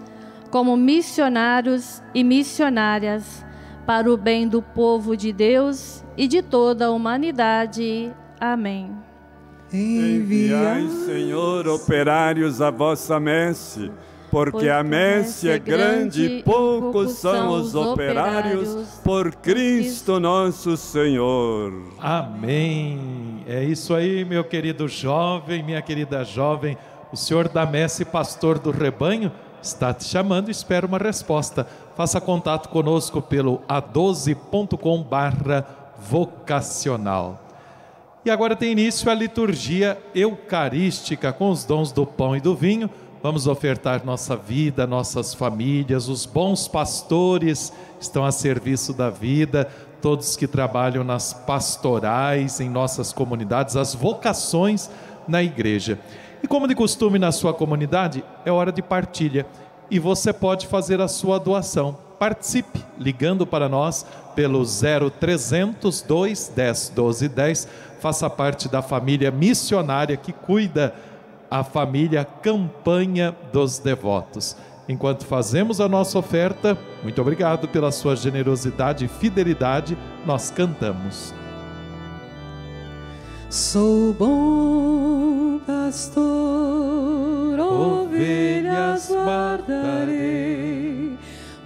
como 0.50 0.76
missionários 0.76 2.02
e 2.14 2.22
missionárias, 2.22 3.44
para 3.86 4.12
o 4.12 4.18
bem 4.18 4.46
do 4.46 4.60
povo 4.60 5.16
de 5.16 5.32
Deus 5.32 6.04
e 6.14 6.28
de 6.28 6.42
toda 6.42 6.86
a 6.86 6.90
humanidade. 6.90 8.12
Amém. 8.38 8.92
Enviai, 9.72 10.86
Senhor, 11.06 11.66
operários 11.66 12.60
à 12.60 12.70
vossa 12.70 13.18
messe, 13.18 13.90
porque 14.32 14.70
a 14.70 14.82
messe 14.82 15.46
é 15.50 15.58
grande 15.58 16.24
e 16.24 16.42
poucos 16.42 17.12
são 17.12 17.50
os 17.50 17.74
operários, 17.74 18.98
por 19.04 19.34
Cristo 19.34 20.18
nosso 20.18 20.74
Senhor. 20.74 21.70
Amém. 21.98 23.44
É 23.46 23.62
isso 23.62 23.94
aí, 23.94 24.24
meu 24.24 24.42
querido 24.42 24.88
jovem, 24.88 25.62
minha 25.62 25.82
querida 25.82 26.24
jovem. 26.24 26.78
O 27.12 27.16
Senhor 27.16 27.46
da 27.46 27.66
messe, 27.66 28.06
pastor 28.06 28.58
do 28.58 28.70
rebanho, 28.70 29.30
está 29.60 29.92
te 29.92 30.04
chamando 30.04 30.48
e 30.48 30.50
espera 30.50 30.86
uma 30.86 30.96
resposta. 30.96 31.66
Faça 31.94 32.18
contato 32.18 32.70
conosco 32.70 33.20
pelo 33.20 33.58
a12.com 33.68 35.02
barra 35.02 35.66
vocacional. 35.98 37.38
E 38.24 38.30
agora 38.30 38.56
tem 38.56 38.72
início 38.72 39.10
a 39.10 39.14
liturgia 39.14 39.98
eucarística 40.14 41.34
com 41.34 41.50
os 41.50 41.66
dons 41.66 41.92
do 41.92 42.06
pão 42.06 42.34
e 42.34 42.40
do 42.40 42.54
vinho. 42.54 42.88
Vamos 43.22 43.46
ofertar 43.46 44.04
nossa 44.04 44.34
vida, 44.34 44.84
nossas 44.84 45.32
famílias, 45.32 46.08
os 46.08 46.26
bons 46.26 46.66
pastores 46.66 47.72
estão 48.00 48.24
a 48.24 48.32
serviço 48.32 48.92
da 48.92 49.10
vida, 49.10 49.68
todos 50.00 50.34
que 50.34 50.48
trabalham 50.48 51.04
nas 51.04 51.32
pastorais 51.32 52.58
em 52.58 52.68
nossas 52.68 53.12
comunidades, 53.12 53.76
as 53.76 53.94
vocações 53.94 54.90
na 55.28 55.40
igreja. 55.40 56.00
E 56.42 56.48
como 56.48 56.66
de 56.66 56.74
costume 56.74 57.16
na 57.16 57.30
sua 57.30 57.54
comunidade, 57.54 58.24
é 58.44 58.50
hora 58.50 58.72
de 58.72 58.82
partilha 58.82 59.46
e 59.88 60.00
você 60.00 60.32
pode 60.32 60.66
fazer 60.66 61.00
a 61.00 61.06
sua 61.06 61.38
doação. 61.38 61.96
Participe 62.18 62.84
ligando 62.98 63.46
para 63.46 63.68
nós 63.68 64.04
pelo 64.34 64.64
0300 64.64 66.02
210 66.02 66.90
1210 66.90 67.68
faça 68.00 68.28
parte 68.28 68.68
da 68.68 68.82
família 68.82 69.30
missionária 69.30 70.16
que 70.16 70.32
cuida 70.32 70.92
a 71.52 71.62
família 71.62 72.24
Campanha 72.24 73.36
dos 73.52 73.78
Devotos. 73.78 74.56
Enquanto 74.88 75.26
fazemos 75.26 75.82
a 75.82 75.88
nossa 75.88 76.18
oferta, 76.18 76.78
muito 77.02 77.20
obrigado 77.20 77.68
pela 77.68 77.92
sua 77.92 78.16
generosidade 78.16 79.04
e 79.04 79.08
fidelidade, 79.08 79.98
nós 80.24 80.50
cantamos. 80.50 81.34
Sou 83.50 84.14
bom 84.14 85.60
pastor, 85.66 87.60
ovelhas 87.60 89.10
guardarei, 89.10 89.58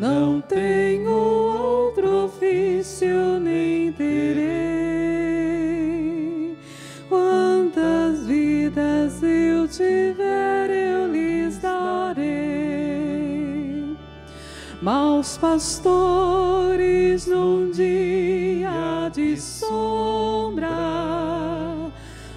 não 0.00 0.40
tenho 0.40 1.12
outro 1.12 2.24
ofício 2.24 3.38
nem 3.38 3.92
terei. 3.92 4.75
Maus 14.86 15.36
pastores 15.36 17.26
num 17.26 17.72
dia 17.72 19.10
de 19.12 19.36
sombra 19.36 20.68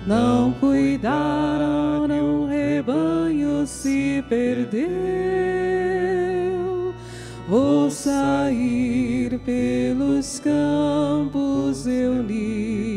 não 0.07 0.51
cuidaram, 0.53 2.41
o 2.41 2.47
rebanho 2.47 3.67
se 3.67 4.25
perdeu. 4.27 4.89
Vou 7.47 7.91
sair 7.91 9.37
pelos 9.45 10.39
campos, 10.39 11.85
eu 11.85 12.23
lir 12.23 12.88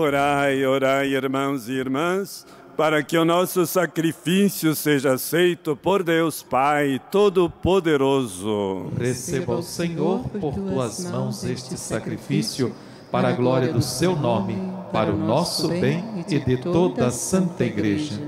Orai, 0.00 0.64
orai, 0.64 1.08
irmãos 1.08 1.68
e 1.68 1.72
irmãs, 1.72 2.46
para 2.74 3.02
que 3.02 3.18
o 3.18 3.24
nosso 3.24 3.66
sacrifício 3.66 4.74
seja 4.74 5.12
aceito 5.12 5.76
por 5.76 6.02
Deus 6.02 6.42
Pai 6.42 6.98
Todo-Poderoso. 7.10 8.90
Receba 8.98 9.56
o 9.56 9.62
Senhor 9.62 10.26
por 10.40 10.54
tuas 10.54 11.04
mãos 11.04 11.44
este 11.44 11.76
sacrifício, 11.76 12.74
para 13.12 13.28
a 13.28 13.32
glória 13.32 13.70
do 13.74 13.82
seu 13.82 14.16
nome, 14.16 14.56
para 14.90 15.12
o 15.12 15.18
nosso 15.18 15.68
bem 15.68 16.24
e 16.26 16.38
de 16.38 16.56
toda 16.56 17.08
a 17.08 17.10
Santa 17.10 17.66
Igreja. 17.66 18.18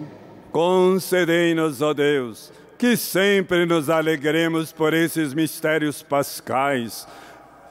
Concedei-nos, 0.53 1.81
ó 1.81 1.95
Deus, 1.95 2.53
que 2.77 2.99
sempre 2.99 3.64
nos 3.64 3.89
alegremos 3.89 4.73
por 4.73 4.93
esses 4.93 5.33
mistérios 5.33 6.03
pascais, 6.03 7.09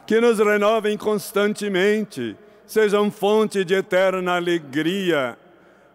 que 0.07 0.19
nos 0.19 0.39
renovem 0.39 0.97
constantemente, 0.97 2.35
sejam 2.71 3.11
fonte 3.11 3.65
de 3.65 3.73
eterna 3.73 4.37
alegria 4.37 5.37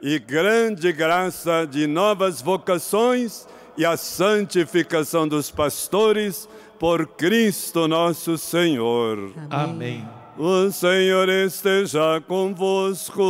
e 0.03 0.18
grande 0.18 0.93
graça 0.93 1.66
de 1.66 1.87
novas 1.87 2.43
vocações 2.43 3.47
e 3.79 3.87
a 3.87 3.97
santificação 3.97 5.27
dos 5.27 5.51
pastores 5.51 6.47
por 6.79 7.07
Cristo 7.07 7.89
nosso 7.89 8.37
Senhor. 8.37 9.33
Amém. 9.49 10.07
O 10.39 10.70
Senhor 10.70 11.30
esteja 11.30 12.20
convosco. 12.20 13.22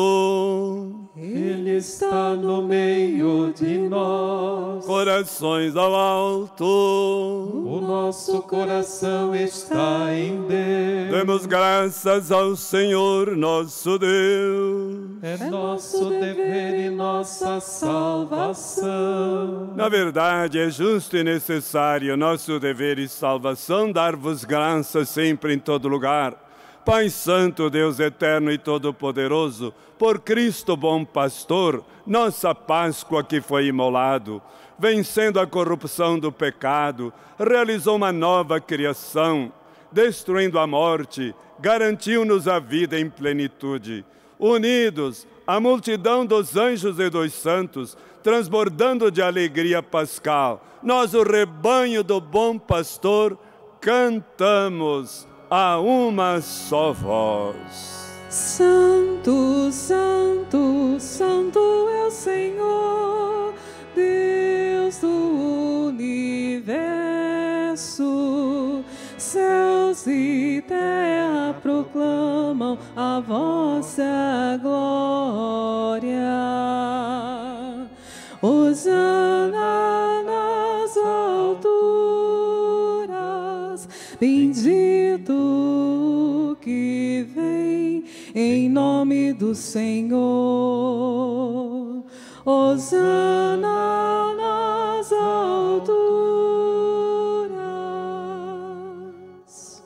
Ele 1.17 1.77
está 1.77 2.35
no 2.35 2.61
meio 2.63 3.53
de 3.55 3.79
nós. 3.79 4.85
Corações 4.85 5.77
ao 5.77 5.95
alto. 5.95 6.65
O 6.65 7.81
nosso 7.81 8.43
coração 8.43 9.33
está 9.37 10.13
em 10.13 10.49
Deus. 10.49 11.11
Demos 11.13 11.47
graças 11.47 12.33
ao 12.33 12.57
Senhor 12.57 13.37
nosso 13.37 14.01
Deus. 14.01 15.23
É 15.23 15.49
nosso 15.49 16.11
dever 16.11 16.87
e 16.87 16.91
nossa 16.91 17.61
salvação. 17.61 18.87
Na 19.77 19.89
verdade, 19.89 20.59
é 20.59 20.69
justo 20.71 21.17
e 21.17 21.23
necessário 21.23 22.17
nosso 22.17 22.59
dever 22.59 22.99
e 22.99 23.09
salvação 23.09 23.93
dar-vos 23.93 24.43
graças 24.45 25.09
sempre 25.09 25.55
em 25.55 25.59
todo 25.61 25.87
lugar. 25.87 26.46
Pai 26.87 27.11
Santo, 27.11 27.69
Deus 27.69 27.99
eterno 27.99 28.53
e 28.53 28.57
todo-poderoso, 28.57 29.75
por 29.99 30.21
Cristo 30.21 30.77
bom 30.77 31.05
pastor, 31.05 31.85
nossa 32.07 32.55
Páscoa 32.55 33.25
que 33.25 33.41
foi 33.41 33.67
imolado, 33.67 34.41
vencendo 34.79 35.41
a 35.41 35.49
corrupção 35.49 36.17
do 36.17 36.31
pecado, 36.31 37.13
realizou 37.41 37.97
uma 37.97 38.13
nova 38.13 38.61
criação, 38.61 39.53
destruindo 39.91 40.61
a 40.61 40.67
morte, 40.69 41.35
garantiu-nos 41.59 42.47
a 42.47 42.61
vida 42.61 42.97
em 42.97 43.11
plenitude. 43.11 44.05
unidos 44.39 45.27
à 45.45 45.59
multidão 45.59 46.25
dos 46.25 46.57
anjos 46.57 47.01
e 47.01 47.11
dos 47.11 47.33
santos, 47.33 47.99
transbordando 48.23 49.11
de 49.11 49.21
alegria 49.21 49.83
pascal, 49.83 50.65
nós, 50.85 51.15
o 51.15 51.25
rebanho 51.25 52.05
do 52.05 52.21
bom 52.21 52.57
pastor, 52.57 53.37
cantamos 53.81 55.27
a 55.51 55.79
uma 55.79 56.41
só 56.41 56.93
voz. 56.93 58.07
Santo, 58.29 59.71
Santo, 59.71 60.97
Santo 60.99 61.59
é 61.89 62.07
o 62.07 62.11
Senhor, 62.11 63.55
Deus 63.95 64.99
do 64.99 65.89
universo. 65.89 66.85
Céus 69.17 70.07
e 70.07 70.63
terra 70.67 71.55
proclamam 71.63 72.79
a 72.95 73.21
vossa 73.21 74.59
glória. 74.63 76.16
Em 88.39 88.69
nome 88.69 89.33
do 89.33 89.55
Senhor. 89.55 90.15
Hosana 92.45 94.35
nas 94.37 95.11
alturas. 95.11 95.97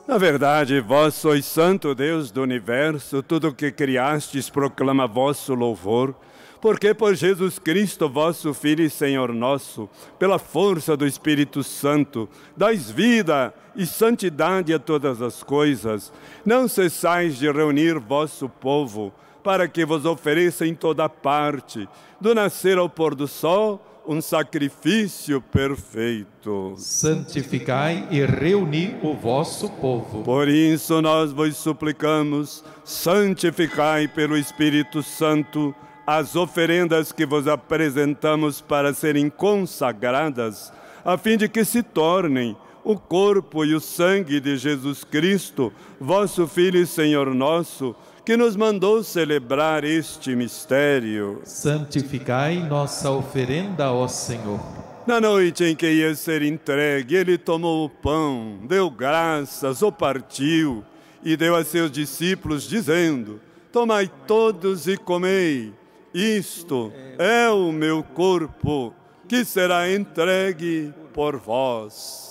Na 0.05 0.17
verdade, 0.17 0.81
vós 0.81 1.13
sois 1.15 1.45
santo 1.45 1.95
Deus 1.95 2.29
do 2.29 2.41
universo, 2.41 3.23
tudo 3.23 3.47
o 3.47 3.53
que 3.53 3.71
criastes 3.71 4.49
proclama 4.49 5.07
vosso 5.07 5.53
louvor. 5.53 6.13
Porque 6.61 6.93
por 6.93 7.15
Jesus 7.15 7.57
Cristo, 7.57 8.07
vosso 8.07 8.53
Filho 8.53 8.83
e 8.83 8.89
Senhor 8.89 9.33
nosso, 9.33 9.89
pela 10.19 10.37
força 10.37 10.95
do 10.95 11.07
Espírito 11.07 11.63
Santo, 11.63 12.29
dais 12.55 12.91
vida 12.91 13.51
e 13.75 13.83
santidade 13.85 14.71
a 14.71 14.77
todas 14.77 15.23
as 15.23 15.41
coisas, 15.41 16.13
não 16.45 16.67
cessais 16.67 17.37
de 17.37 17.51
reunir 17.51 17.97
vosso 17.97 18.47
povo, 18.47 19.11
para 19.43 19.67
que 19.67 19.83
vos 19.83 20.05
ofereça 20.05 20.67
em 20.67 20.75
toda 20.75 21.09
parte, 21.09 21.89
do 22.19 22.35
nascer 22.35 22.77
ao 22.77 22.87
pôr 22.87 23.15
do 23.15 23.27
sol, 23.27 23.83
um 24.07 24.21
sacrifício 24.21 25.41
perfeito. 25.41 26.75
Santificai 26.77 28.07
e 28.11 28.23
reuni 28.23 28.95
o 29.01 29.15
vosso 29.15 29.67
povo. 29.69 30.23
Por 30.23 30.47
isso 30.47 31.01
nós 31.01 31.31
vos 31.31 31.57
suplicamos, 31.57 32.63
santificai 32.83 34.07
pelo 34.07 34.37
Espírito 34.37 35.01
Santo 35.01 35.73
as 36.05 36.35
oferendas 36.35 37.11
que 37.11 37.25
vos 37.25 37.47
apresentamos 37.47 38.61
para 38.61 38.93
serem 38.93 39.29
consagradas, 39.29 40.71
a 41.03 41.17
fim 41.17 41.37
de 41.37 41.47
que 41.47 41.63
se 41.63 41.83
tornem 41.83 42.55
o 42.83 42.97
corpo 42.97 43.63
e 43.63 43.75
o 43.75 43.79
sangue 43.79 44.39
de 44.39 44.57
Jesus 44.57 45.03
Cristo, 45.03 45.71
vosso 45.99 46.47
Filho 46.47 46.79
e 46.79 46.85
Senhor 46.85 47.33
nosso, 47.33 47.95
que 48.25 48.37
nos 48.37 48.55
mandou 48.55 49.03
celebrar 49.03 49.83
este 49.83 50.35
mistério. 50.35 51.41
Santificai 51.43 52.57
nossa 52.57 53.11
oferenda, 53.11 53.91
ó 53.91 54.07
Senhor. 54.07 54.59
Na 55.05 55.19
noite 55.19 55.63
em 55.63 55.75
que 55.75 55.89
ia 55.91 56.13
ser 56.13 56.43
entregue, 56.43 57.15
ele 57.15 57.37
tomou 57.37 57.85
o 57.85 57.89
pão, 57.89 58.59
deu 58.63 58.89
graças, 58.89 59.81
o 59.81 59.91
partiu 59.91 60.83
e 61.23 61.35
deu 61.35 61.55
a 61.55 61.63
seus 61.63 61.91
discípulos, 61.91 62.63
dizendo: 62.67 63.39
Tomai 63.71 64.09
todos 64.27 64.87
e 64.87 64.97
comei. 64.97 65.73
Isto 66.13 66.91
é 67.17 67.49
o 67.49 67.71
meu 67.71 68.03
corpo, 68.03 68.93
que 69.27 69.45
será 69.45 69.91
entregue 69.91 70.93
por 71.13 71.37
vós. 71.37 72.30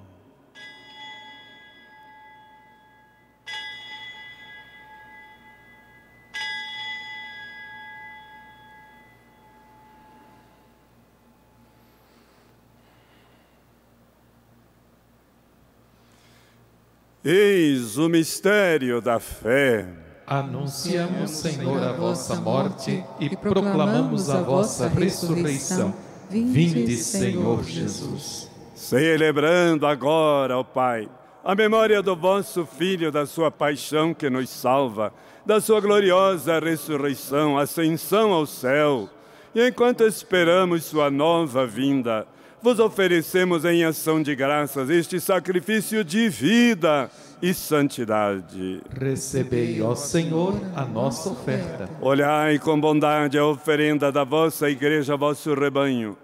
Eis 17.23 17.99
o 17.99 18.09
mistério 18.09 18.99
da 18.99 19.19
fé. 19.19 19.85
Anunciamos, 20.25 21.29
Senhor, 21.29 21.77
a 21.83 21.93
vossa 21.93 22.33
morte 22.33 23.03
e 23.19 23.37
proclamamos 23.37 24.27
a 24.27 24.41
vossa 24.41 24.87
ressurreição. 24.87 25.93
Vinde, 26.27 26.97
Senhor 26.97 27.63
Jesus. 27.63 28.49
Celebrando 28.73 29.85
agora, 29.85 30.57
ó 30.57 30.63
Pai, 30.63 31.07
a 31.43 31.53
memória 31.53 32.01
do 32.01 32.15
vosso 32.15 32.65
Filho, 32.65 33.11
da 33.11 33.27
sua 33.27 33.51
paixão 33.51 34.15
que 34.15 34.27
nos 34.27 34.49
salva, 34.49 35.13
da 35.45 35.61
sua 35.61 35.79
gloriosa 35.79 36.57
ressurreição, 36.57 37.55
ascensão 37.55 38.33
ao 38.33 38.47
céu, 38.47 39.07
e 39.53 39.67
enquanto 39.67 40.03
esperamos 40.03 40.85
sua 40.85 41.11
nova 41.11 41.67
vinda, 41.67 42.25
vos 42.61 42.79
oferecemos 42.79 43.65
em 43.65 43.83
ação 43.83 44.21
de 44.21 44.35
graças 44.35 44.89
este 44.89 45.19
sacrifício 45.19 46.03
de 46.03 46.29
vida 46.29 47.09
e 47.41 47.53
santidade. 47.53 48.81
Recebei, 48.91 49.81
ó 49.81 49.95
Senhor, 49.95 50.61
a 50.75 50.85
nossa 50.85 51.29
oferta. 51.29 51.89
Olhai 51.99 52.59
com 52.59 52.79
bondade 52.79 53.37
a 53.37 53.45
oferenda 53.45 54.11
da 54.11 54.23
vossa 54.23 54.69
igreja, 54.69 55.17
vosso 55.17 55.55
rebanho. 55.55 56.15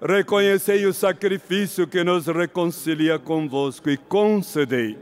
Reconhecei 0.00 0.86
o 0.86 0.94
sacrifício 0.94 1.86
que 1.86 2.02
nos 2.02 2.26
reconcilia 2.26 3.18
convosco 3.18 3.90
e 3.90 3.96
concedei 3.96 4.98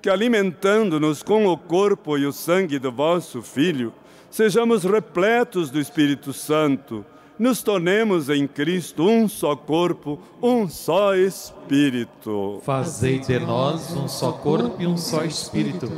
que, 0.00 0.08
alimentando-nos 0.08 1.22
com 1.22 1.46
o 1.46 1.58
corpo 1.58 2.16
e 2.16 2.24
o 2.24 2.32
sangue 2.32 2.78
do 2.78 2.92
vosso 2.92 3.42
Filho, 3.42 3.92
sejamos 4.30 4.84
repletos 4.84 5.68
do 5.70 5.80
Espírito 5.80 6.32
Santo 6.32 7.04
nos 7.38 7.62
tornemos 7.62 8.28
em 8.28 8.46
Cristo 8.46 9.06
um 9.08 9.28
só 9.28 9.54
corpo, 9.54 10.18
um 10.42 10.68
só 10.68 11.14
Espírito. 11.14 12.60
Fazei 12.64 13.20
de 13.20 13.38
nós 13.38 13.92
um 13.92 14.08
só 14.08 14.32
corpo 14.32 14.82
e 14.82 14.86
um 14.86 14.96
só 14.96 15.24
Espírito. 15.24 15.90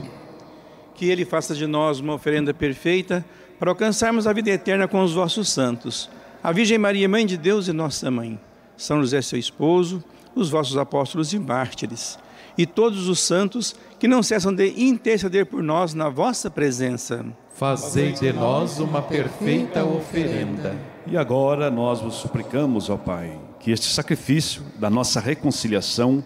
Que 0.95 1.09
Ele 1.09 1.25
faça 1.25 1.55
de 1.55 1.67
nós 1.67 1.99
uma 1.99 2.15
oferenda 2.15 2.53
perfeita 2.53 3.25
para 3.59 3.71
alcançarmos 3.71 4.27
a 4.27 4.33
vida 4.33 4.51
eterna 4.51 4.87
com 4.87 5.03
os 5.03 5.15
vossos 5.15 5.49
santos. 5.49 6.11
A 6.43 6.53
Virgem 6.53 6.79
Maria, 6.79 7.09
Mãe 7.09 7.25
de 7.25 7.37
Deus 7.37 7.69
e 7.69 7.73
nossa 7.73 8.11
Mãe. 8.11 8.39
São 8.77 9.01
José, 9.01 9.21
seu 9.23 9.39
esposo, 9.39 10.03
os 10.35 10.51
vossos 10.51 10.77
apóstolos 10.77 11.33
e 11.33 11.39
mártires. 11.39 12.19
E 12.57 12.67
todos 12.67 13.09
os 13.09 13.21
santos 13.21 13.75
que 13.99 14.09
não 14.09 14.23
cessam 14.23 14.53
de 14.53 14.83
interceder 14.83 15.47
por 15.47 15.63
nós 15.63 15.95
na 15.95 16.09
vossa 16.09 16.51
presença. 16.51 17.25
Fazei 17.53 18.13
de 18.13 18.33
nós 18.33 18.79
uma 18.79 19.03
perfeita 19.03 19.85
oferenda. 19.85 20.75
E 21.07 21.17
agora 21.17 21.71
nós 21.71 22.01
vos 22.01 22.15
suplicamos, 22.15 22.89
ó 22.89 22.97
Pai, 22.97 23.39
que 23.59 23.71
este 23.71 23.87
sacrifício 23.87 24.63
da 24.79 24.89
nossa 24.89 25.21
reconciliação 25.21 26.25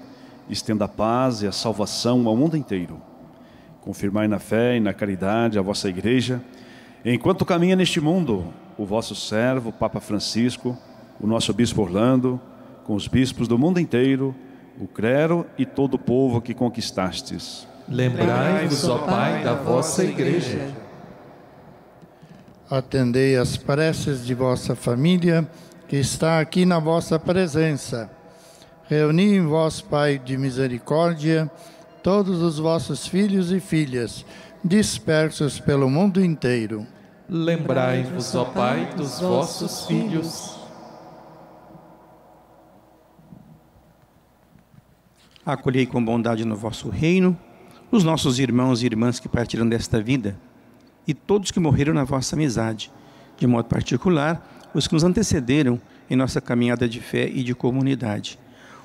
estenda 0.49 0.85
a 0.85 0.89
paz 0.89 1.43
e 1.43 1.47
a 1.47 1.53
salvação 1.53 2.29
ao 2.29 2.37
mundo 2.37 2.57
inteiro. 2.57 3.01
Confirmai 3.81 4.29
na 4.29 4.39
fé 4.39 4.77
e 4.77 4.81
na 4.81 4.93
caridade 4.93 5.59
a 5.59 5.63
vossa 5.63 5.89
igreja, 5.89 6.41
enquanto 7.05 7.45
caminha 7.45 7.75
neste 7.75 8.01
mundo 8.01 8.45
o 8.79 8.85
vosso 8.85 9.15
servo, 9.17 9.73
Papa 9.73 10.01
Francisco, 10.01 10.79
o 11.21 11.27
nosso 11.27 11.53
bispo 11.53 11.83
Orlando, 11.83 12.41
com 12.85 12.95
os 12.95 13.09
bispos 13.09 13.49
do 13.49 13.59
mundo 13.59 13.81
inteiro, 13.81 14.35
o 14.79 14.87
clero 14.87 15.47
e 15.59 15.67
todo 15.67 15.95
o 15.95 15.99
povo 15.99 16.41
que 16.41 16.55
conquistastes. 16.55 17.67
Lembrai-vos, 17.89 18.89
ó 18.89 18.99
Pai, 18.99 19.43
da 19.43 19.55
vossa 19.55 20.05
igreja 20.05 20.84
Atendei 22.71 23.37
as 23.37 23.59
preces 23.59 24.25
de 24.25 24.35
vossa 24.35 24.75
família, 24.75 25.47
que 25.87 25.97
está 25.97 26.41
aqui 26.41 26.65
na 26.65 26.79
vossa 26.79 27.19
presença. 27.19 28.11
Reuni 28.89 29.35
em 29.35 29.47
vós, 29.47 29.83
Pai 29.83 30.19
de 30.19 30.39
misericórdia, 30.39 31.51
todos 32.03 32.41
os 32.41 32.59
vossos 32.59 33.07
filhos 33.07 33.53
e 33.53 33.61
filhas, 33.61 34.25
dispersos 34.65 35.61
pelo 35.61 35.91
mundo 35.91 36.25
inteiro. 36.25 36.87
Lembrai-vos, 37.29 38.35
ó 38.35 38.47
Pai, 38.47 38.91
dos 38.97 39.21
vossos 39.21 39.87
filhos. 39.87 40.59
Acolhei 45.45 45.85
com 45.85 46.03
bondade 46.03 46.47
no 46.47 46.57
vosso 46.57 46.89
reino 46.89 47.39
os 47.91 48.03
nossos 48.03 48.39
irmãos 48.39 48.83
e 48.83 48.87
irmãs 48.87 49.21
que 49.21 49.29
partiram 49.29 49.69
desta 49.69 50.01
vida 50.01 50.35
e 51.07 51.15
todos 51.15 51.51
que 51.51 51.61
morreram 51.61 51.95
na 51.95 52.05
vossa 52.05 52.35
amizade, 52.35 52.91
de 53.37 53.47
modo 53.47 53.67
particular, 53.67 54.71
os 54.75 54.87
que 54.87 54.95
nos 54.95 55.05
antecederam 55.05 55.81
em 56.09 56.17
nossa 56.17 56.41
caminhada 56.41 56.89
de 56.89 57.01
fé 57.01 57.29
e 57.29 57.43
de 57.43 57.55
comunidade. 57.55 58.39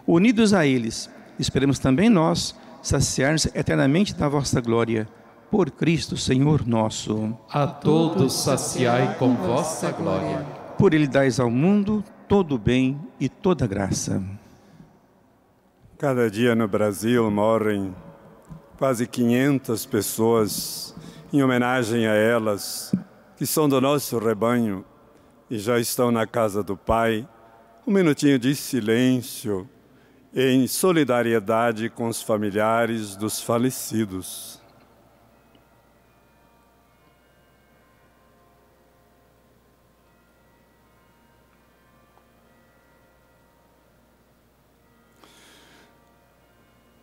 Unidos 0.05 0.53
a 0.53 0.65
eles, 0.65 1.09
esperamos 1.38 1.80
também 1.80 2.09
nós 2.09 2.55
saciar-nos 2.82 3.45
eternamente 3.47 4.13
da 4.13 4.28
vossa 4.28 4.61
glória. 4.61 5.07
Por 5.51 5.72
Cristo, 5.72 6.15
Senhor 6.15 6.65
nosso. 6.67 7.36
A 7.51 7.65
todos 7.65 8.34
saciai 8.34 9.15
com 9.15 9.36
vossa 9.36 9.91
glória. 9.91 10.45
Por 10.78 10.93
Ele 10.93 11.07
dais 11.07 11.39
ao 11.39 11.49
mundo 11.49 12.03
todo 12.28 12.55
o 12.55 12.57
bem 12.57 12.99
e 13.20 13.28
toda 13.28 13.65
a 13.65 13.67
graça. 13.67 14.24
Cada 15.97 16.30
dia 16.30 16.55
no 16.55 16.67
Brasil 16.67 17.30
morrem 17.30 17.93
quase 18.78 19.05
500 19.05 19.86
pessoas 19.88 20.95
em 21.32 21.43
homenagem 21.43 22.07
a 22.07 22.13
elas, 22.13 22.91
que 23.38 23.45
são 23.45 23.69
do 23.69 23.80
nosso 23.80 24.17
rebanho 24.17 24.84
e 25.49 25.59
já 25.59 25.80
estão 25.80 26.11
na 26.11 26.25
casa 26.25 26.63
do 26.63 26.75
Pai. 26.75 27.27
Um 27.86 27.91
minutinho 27.91 28.39
de 28.39 28.55
silêncio 28.55 29.69
em 30.34 30.65
solidariedade 30.67 31.89
com 31.89 32.07
os 32.07 32.21
familiares 32.21 33.15
dos 33.15 33.41
falecidos. 33.41 34.49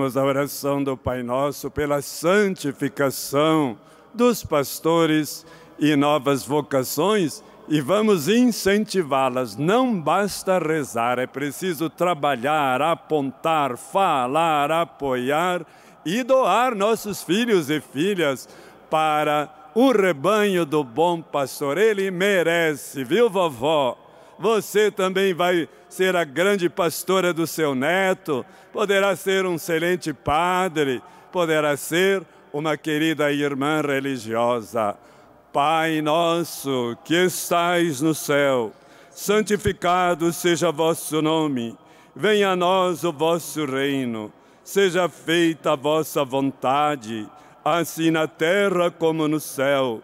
Rezemos 0.00 0.16
a 0.16 0.24
oração 0.24 0.82
do 0.82 0.96
Pai 0.96 1.22
Nosso 1.22 1.70
pela 1.70 2.00
santificação 2.00 3.76
dos 4.14 4.42
pastores 4.42 5.44
e 5.78 5.94
novas 5.94 6.42
vocações 6.42 7.44
e 7.68 7.82
vamos 7.82 8.26
incentivá-las. 8.26 9.56
Não 9.56 10.00
basta 10.00 10.58
rezar, 10.58 11.18
é 11.18 11.26
preciso 11.26 11.90
trabalhar, 11.90 12.80
apontar, 12.80 13.76
falar, 13.76 14.70
apoiar 14.70 15.66
e 16.06 16.22
doar 16.22 16.74
nossos 16.74 17.22
filhos 17.22 17.68
e 17.68 17.78
filhas 17.78 18.48
para 18.88 19.50
o 19.74 19.92
rebanho 19.92 20.64
do 20.64 20.82
bom 20.82 21.20
pastor. 21.20 21.76
Ele 21.76 22.10
merece, 22.10 23.04
viu, 23.04 23.28
vovó? 23.28 23.98
Você 24.40 24.90
também 24.90 25.34
vai 25.34 25.68
ser 25.86 26.16
a 26.16 26.24
grande 26.24 26.70
pastora 26.70 27.30
do 27.30 27.46
seu 27.46 27.74
neto, 27.74 28.42
poderá 28.72 29.14
ser 29.14 29.44
um 29.44 29.56
excelente 29.56 30.14
padre, 30.14 31.02
poderá 31.30 31.76
ser 31.76 32.22
uma 32.50 32.74
querida 32.74 33.30
irmã 33.30 33.82
religiosa. 33.82 34.96
Pai 35.52 36.00
nosso 36.00 36.96
que 37.04 37.14
estais 37.14 38.00
no 38.00 38.14
céu, 38.14 38.72
santificado 39.10 40.32
seja 40.32 40.72
vosso 40.72 41.20
nome. 41.20 41.76
Venha 42.16 42.52
a 42.52 42.56
nós 42.56 43.04
o 43.04 43.12
vosso 43.12 43.66
reino. 43.66 44.32
Seja 44.64 45.06
feita 45.06 45.72
a 45.72 45.76
vossa 45.76 46.24
vontade, 46.24 47.28
assim 47.62 48.10
na 48.10 48.26
terra 48.26 48.90
como 48.90 49.28
no 49.28 49.38
céu. 49.38 50.00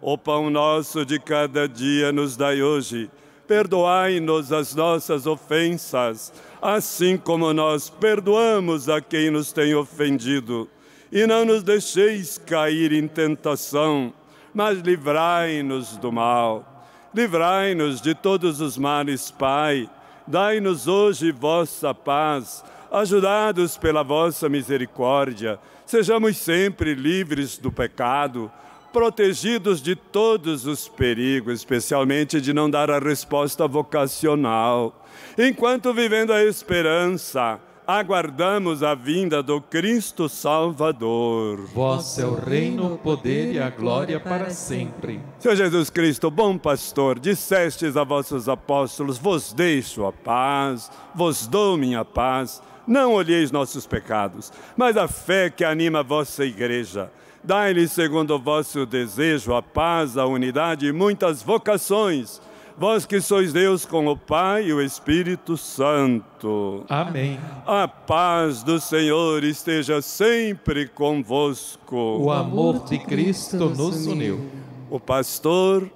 O 0.00 0.16
pão 0.16 0.48
nosso 0.48 1.04
de 1.04 1.18
cada 1.18 1.68
dia 1.68 2.12
nos 2.12 2.36
dai 2.36 2.62
hoje. 2.62 3.10
Perdoai-nos 3.50 4.52
as 4.52 4.76
nossas 4.76 5.26
ofensas, 5.26 6.32
assim 6.62 7.16
como 7.16 7.52
nós 7.52 7.90
perdoamos 7.90 8.88
a 8.88 9.00
quem 9.00 9.28
nos 9.28 9.50
tem 9.50 9.74
ofendido. 9.74 10.68
E 11.10 11.26
não 11.26 11.44
nos 11.44 11.64
deixeis 11.64 12.38
cair 12.38 12.92
em 12.92 13.08
tentação, 13.08 14.14
mas 14.54 14.78
livrai-nos 14.78 15.96
do 15.96 16.12
mal. 16.12 16.86
Livrai-nos 17.12 18.00
de 18.00 18.14
todos 18.14 18.60
os 18.60 18.78
males, 18.78 19.32
Pai. 19.32 19.90
Dai-nos 20.28 20.86
hoje 20.86 21.32
vossa 21.32 21.92
paz, 21.92 22.64
ajudados 22.88 23.76
pela 23.76 24.04
vossa 24.04 24.48
misericórdia. 24.48 25.58
Sejamos 25.84 26.36
sempre 26.36 26.94
livres 26.94 27.58
do 27.58 27.72
pecado, 27.72 28.48
protegidos 28.92 29.80
de 29.80 29.94
todos 29.94 30.66
os 30.66 30.88
perigos, 30.88 31.60
especialmente 31.60 32.40
de 32.40 32.52
não 32.52 32.68
dar 32.68 32.90
a 32.90 32.98
resposta 32.98 33.66
vocacional. 33.66 35.04
Enquanto 35.38 35.94
vivendo 35.94 36.32
a 36.32 36.44
esperança, 36.44 37.60
aguardamos 37.86 38.82
a 38.82 38.94
vinda 38.94 39.42
do 39.42 39.60
Cristo 39.60 40.28
Salvador. 40.28 41.66
Vosso 41.74 42.20
é 42.20 42.24
o 42.24 42.34
reino, 42.34 42.94
o 42.94 42.98
poder 42.98 43.52
e 43.52 43.58
a 43.58 43.68
glória 43.70 44.20
para 44.20 44.50
sempre. 44.50 45.20
Senhor 45.38 45.56
Jesus 45.56 45.90
Cristo, 45.90 46.30
bom 46.30 46.56
pastor, 46.56 47.18
dissestes 47.18 47.96
a 47.96 48.04
vossos 48.04 48.48
apóstolos: 48.48 49.18
Vos 49.18 49.52
deixo 49.52 50.06
a 50.06 50.12
paz, 50.12 50.90
vos 51.14 51.46
dou 51.46 51.76
minha 51.76 52.04
paz. 52.04 52.62
Não 52.86 53.14
olheis 53.14 53.52
nossos 53.52 53.86
pecados, 53.86 54.52
mas 54.76 54.96
a 54.96 55.06
fé 55.06 55.50
que 55.50 55.64
anima 55.64 56.00
a 56.00 56.02
vossa 56.02 56.44
igreja. 56.44 57.10
Dai-lhe, 57.42 57.88
segundo 57.88 58.34
o 58.34 58.38
vosso 58.38 58.84
desejo, 58.84 59.54
a 59.54 59.62
paz, 59.62 60.16
a 60.16 60.26
unidade 60.26 60.86
e 60.86 60.92
muitas 60.92 61.42
vocações. 61.42 62.40
Vós 62.76 63.04
que 63.04 63.20
sois 63.20 63.52
Deus 63.52 63.84
com 63.84 64.06
o 64.06 64.16
Pai 64.16 64.66
e 64.66 64.72
o 64.72 64.80
Espírito 64.80 65.56
Santo. 65.56 66.84
Amém. 66.88 67.38
A 67.66 67.86
paz 67.86 68.62
do 68.62 68.80
Senhor 68.80 69.44
esteja 69.44 70.00
sempre 70.00 70.88
convosco. 70.88 71.96
O 71.96 72.30
amor 72.30 72.84
de 72.84 72.98
Cristo 72.98 73.70
nos 73.70 74.06
uniu. 74.06 74.50
O 74.88 74.98
pastor 74.98 75.90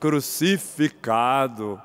crucificado, 0.00 1.80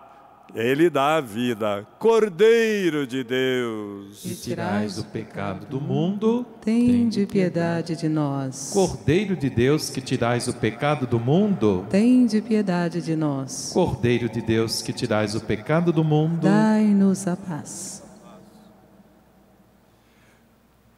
ele 0.54 0.89
dá 0.89 1.18
a 1.18 1.22
vida. 1.22 1.88
Cordeiro 2.00 3.06
de 3.06 3.24
Deus. 3.24 4.22
Que 4.22 4.36
tirais 4.36 4.97
o 4.97 5.06
pecado 5.06 5.66
do 5.66 5.80
mundo, 5.80 6.45
Tende 6.62 7.26
piedade 7.26 7.95
de 7.95 8.10
nós. 8.10 8.72
Cordeiro 8.74 9.36
de 9.36 9.50
Deus, 9.50 9.89
que 9.89 10.02
tirais 10.02 10.47
o 10.47 10.54
pecado 10.54 11.06
do 11.06 11.20
mundo, 11.20 11.86
Tende 11.89 12.41
piedade 12.41 13.02
de 13.02 13.16
nós. 13.16 13.72
Cordeiro 13.74 14.30
de 14.30 14.41
Deus, 14.41 14.82
que 14.82 14.91
tirais 14.91 15.36
o 15.36 15.41
pecado 15.41 15.91
do 15.91 16.04
mundo, 16.04 16.41
Dai-nos 16.41 17.28
a 17.28 17.36
paz. 17.36 18.04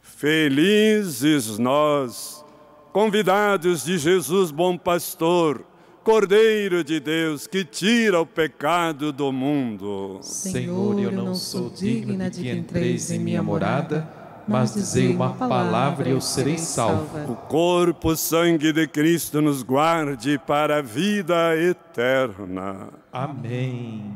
Felizes 0.00 1.58
nós, 1.58 2.44
convidados 2.92 3.84
de 3.84 3.98
Jesus, 3.98 4.52
bom 4.52 4.78
pastor, 4.78 5.64
Cordeiro 6.04 6.82
de 6.82 6.98
Deus, 6.98 7.46
que 7.46 7.64
tira 7.64 8.20
o 8.20 8.26
pecado 8.26 9.12
do 9.12 9.30
mundo. 9.30 10.18
Senhor, 10.20 10.98
eu 10.98 11.12
não 11.12 11.32
sou 11.32 11.70
digna 11.70 12.28
de 12.28 12.42
que 12.42 12.50
entreis 12.50 13.08
em 13.12 13.20
minha 13.20 13.40
morada, 13.40 14.08
mas 14.48 14.74
dizei 14.74 15.14
uma 15.14 15.30
palavra 15.30 16.08
e 16.08 16.12
eu 16.12 16.20
serei 16.20 16.58
salvo. 16.58 17.32
O 17.32 17.36
corpo, 17.36 18.16
sangue 18.16 18.72
de 18.72 18.88
Cristo 18.88 19.40
nos 19.40 19.62
guarde 19.62 20.40
para 20.44 20.78
a 20.78 20.82
vida 20.82 21.56
eterna. 21.56 22.88
Amém. 23.12 24.12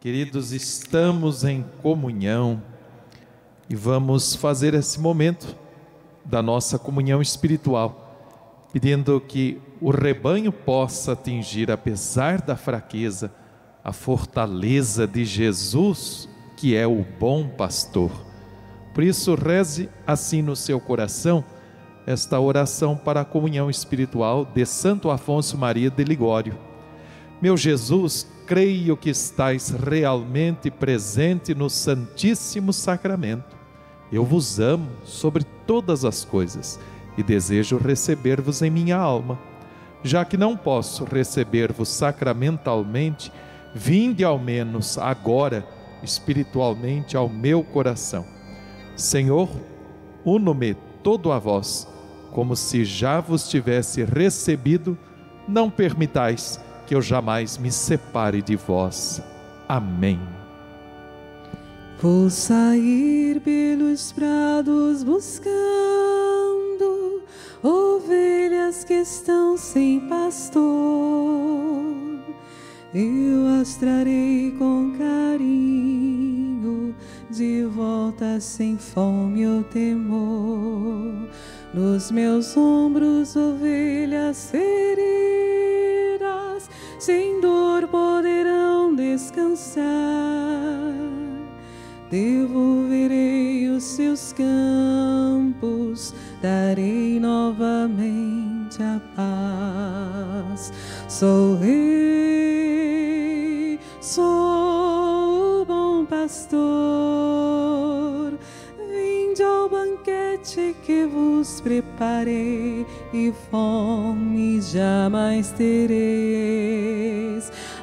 Queridos, 0.00 0.52
estamos 0.52 1.42
em 1.42 1.64
comunhão 1.80 2.62
e 3.70 3.74
vamos 3.74 4.34
fazer 4.34 4.74
esse 4.74 5.00
momento 5.00 5.56
da 6.22 6.42
nossa 6.42 6.78
comunhão 6.78 7.22
espiritual, 7.22 8.68
pedindo 8.70 9.18
que 9.22 9.58
o 9.80 9.90
rebanho 9.90 10.52
possa 10.52 11.12
atingir, 11.12 11.70
apesar 11.70 12.40
da 12.40 12.56
fraqueza, 12.56 13.32
a 13.84 13.92
fortaleza 13.92 15.06
de 15.06 15.24
Jesus, 15.24 16.28
que 16.56 16.76
é 16.76 16.86
o 16.86 17.04
bom 17.18 17.48
pastor. 17.48 18.10
Por 18.92 19.04
isso, 19.04 19.34
reze 19.34 19.88
assim 20.06 20.42
no 20.42 20.56
seu 20.56 20.80
coração 20.80 21.44
esta 22.04 22.40
oração 22.40 22.96
para 22.96 23.20
a 23.20 23.24
comunhão 23.24 23.68
espiritual 23.68 24.44
de 24.44 24.64
Santo 24.64 25.10
Afonso 25.10 25.58
Maria 25.58 25.90
de 25.90 26.02
Ligório. 26.02 26.58
Meu 27.40 27.56
Jesus, 27.56 28.26
creio 28.46 28.96
que 28.96 29.10
estais 29.10 29.68
realmente 29.70 30.70
presente 30.70 31.54
no 31.54 31.68
Santíssimo 31.68 32.72
Sacramento. 32.72 33.56
Eu 34.10 34.24
vos 34.24 34.58
amo 34.58 34.88
sobre 35.04 35.44
todas 35.66 36.04
as 36.04 36.24
coisas 36.24 36.80
e 37.16 37.22
desejo 37.22 37.76
receber-vos 37.76 38.62
em 38.62 38.70
minha 38.70 38.96
alma. 38.96 39.38
Já 40.02 40.24
que 40.24 40.36
não 40.36 40.56
posso 40.56 41.04
receber-vos 41.04 41.88
sacramentalmente, 41.88 43.32
vinde 43.74 44.24
ao 44.24 44.38
menos 44.38 44.96
agora 44.98 45.66
espiritualmente 46.02 47.16
ao 47.16 47.28
meu 47.28 47.64
coração. 47.64 48.24
Senhor, 48.96 49.48
uno-me 50.24 50.74
todo 51.02 51.32
a 51.32 51.38
vós 51.38 51.86
como 52.32 52.54
se 52.54 52.84
já 52.84 53.20
vos 53.20 53.48
tivesse 53.48 54.04
recebido, 54.04 54.96
não 55.46 55.70
permitais 55.70 56.60
que 56.86 56.94
eu 56.94 57.02
jamais 57.02 57.58
me 57.58 57.70
separe 57.70 58.42
de 58.42 58.56
vós. 58.56 59.22
Amém. 59.68 60.20
Vou 62.00 62.30
sair 62.30 63.40
pelos 63.40 64.12
prados 64.12 65.02
buscando 65.02 66.67
ovelhas 67.62 68.84
que 68.84 68.94
estão 68.94 69.56
sem 69.56 70.00
pastor. 70.08 70.62
Eu 72.94 73.60
as 73.60 73.76
trarei 73.76 74.54
com 74.58 74.92
carinho 74.96 76.94
de 77.30 77.64
volta 77.64 78.40
sem 78.40 78.78
fome 78.78 79.46
ou 79.46 79.62
temor 79.64 81.28
nos 81.74 82.10
meus 82.10 82.56
ombros, 82.56 83.36
ovelhas 83.36 84.50
feridas, 84.50 84.98
sem 86.98 87.40
dor 87.40 87.86
poderão 87.88 88.94
descansar. 88.94 89.84
Devolverei 92.10 93.68
os 93.68 93.84
seus 93.84 94.32
campos, 94.32 96.14
darei 96.42 97.20
novamente 97.20 98.82
a 98.82 99.00
paz. 99.14 100.72
Sou 101.08 101.56
rei, 101.56 101.78
sou 104.00 105.62
o 105.62 105.64
bom 105.64 106.04
pastor 106.04 107.58
Vinde 109.38 109.42
ao 109.42 109.68
banquete 109.68 110.74
que 110.82 111.06
vos 111.06 111.60
preparei 111.60 112.86
e 113.12 113.32
fome 113.50 114.60
jamais 114.60 115.50
tereis. 115.52 115.92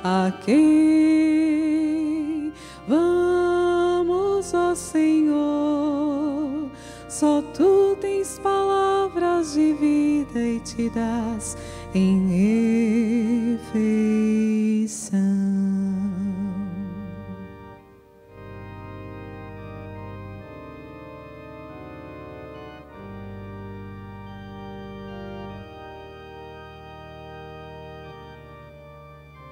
A 0.04 0.32
quem 0.44 1.72
vamos, 2.88 4.54
ó 4.54 4.76
Senhor? 4.76 6.65
Só 7.18 7.42
tu 7.54 7.96
tens 8.02 8.38
palavras 8.40 9.54
de 9.54 9.72
vida 9.72 10.38
e 10.38 10.60
te 10.60 10.90
das 10.90 11.58
em 11.94 12.28
refeição. 13.64 13.96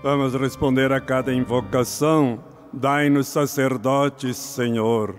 Vamos 0.04 0.34
responder 0.36 0.92
a 0.92 1.00
cada 1.00 1.34
invocação. 1.34 2.44
Dai-nos 2.74 3.30
sacerdotes, 3.30 4.36
Senhor, 4.36 5.16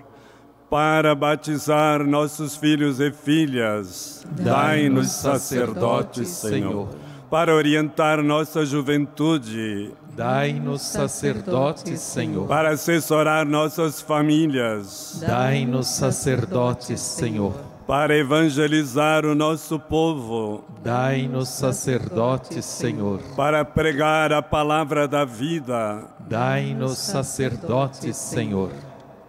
para 0.74 1.14
batizar 1.14 2.04
nossos 2.04 2.56
filhos 2.56 2.98
e 2.98 3.12
filhas. 3.12 4.26
Dai-nos 4.32 5.06
sacerdotes, 5.12 6.26
Senhor, 6.30 6.88
para 7.30 7.54
orientar 7.54 8.20
nossa 8.24 8.66
juventude. 8.66 9.92
Dai-nos 10.16 10.82
sacerdotes, 10.82 12.00
Senhor, 12.00 12.48
para 12.48 12.70
assessorar 12.70 13.46
nossas 13.46 14.00
famílias. 14.00 15.22
Dai-nos 15.24 15.86
sacerdotes, 15.86 17.00
Senhor 17.00 17.54
para 17.86 18.16
evangelizar 18.16 19.26
o 19.26 19.34
nosso 19.34 19.78
povo. 19.78 20.64
Dai-nos 20.82 21.50
sacerdotes, 21.50 22.64
Senhor, 22.64 23.20
para 23.36 23.62
pregar 23.62 24.32
a 24.32 24.40
palavra 24.42 25.06
da 25.06 25.24
vida. 25.24 26.08
Dai-nos 26.26 26.96
sacerdotes, 26.96 28.16
Senhor, 28.16 28.70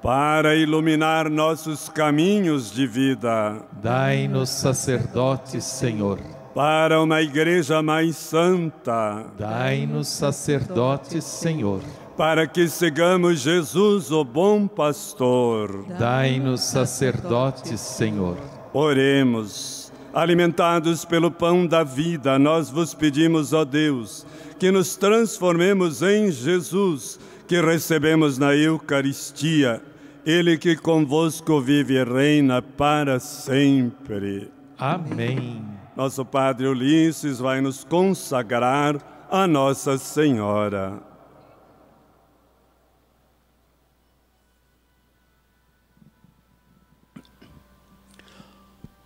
para 0.01 0.55
iluminar 0.55 1.29
nossos 1.29 1.89
caminhos 1.89 2.71
de 2.71 2.85
vida. 2.85 3.57
Dai-nos 3.81 4.49
sacerdotes, 4.49 5.63
Senhor, 5.63 6.19
para 6.53 7.01
uma 7.01 7.21
igreja 7.21 7.81
mais 7.81 8.15
santa. 8.15 9.25
Dai-nos 9.37 10.07
sacerdotes, 10.07 11.23
Senhor 11.23 11.81
para 12.17 12.47
que 12.47 12.69
sigamos 12.69 13.41
Jesus, 13.41 14.09
o 14.09 14.23
bom 14.23 14.67
pastor. 14.67 15.85
Dai-nos 15.99 16.61
sacerdotes, 16.61 17.81
Senhor. 17.81 18.37
Oremos. 18.73 19.91
Alimentados 20.13 21.03
pelo 21.03 21.29
pão 21.29 21.67
da 21.67 21.83
vida, 21.83 22.39
nós 22.39 22.69
vos 22.69 22.93
pedimos, 22.93 23.51
ó 23.51 23.65
Deus, 23.65 24.25
que 24.57 24.71
nos 24.71 24.95
transformemos 24.95 26.01
em 26.01 26.31
Jesus, 26.31 27.19
que 27.47 27.61
recebemos 27.61 28.37
na 28.37 28.55
Eucaristia, 28.55 29.81
Ele 30.25 30.57
que 30.57 30.75
convosco 30.75 31.61
vive 31.61 31.95
e 31.95 32.03
reina 32.03 32.61
para 32.61 33.19
sempre. 33.19 34.51
Amém. 34.77 35.63
Nosso 35.95 36.25
Padre 36.25 36.67
Ulisses 36.67 37.39
vai 37.39 37.61
nos 37.61 37.83
consagrar 37.83 39.27
a 39.29 39.47
Nossa 39.47 39.97
Senhora. 39.97 41.01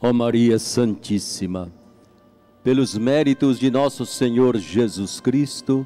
Ó 0.01 0.13
Maria 0.13 0.57
Santíssima, 0.57 1.69
pelos 2.63 2.97
méritos 2.97 3.59
de 3.59 3.69
nosso 3.69 4.05
Senhor 4.05 4.55
Jesus 4.57 5.19
Cristo, 5.19 5.85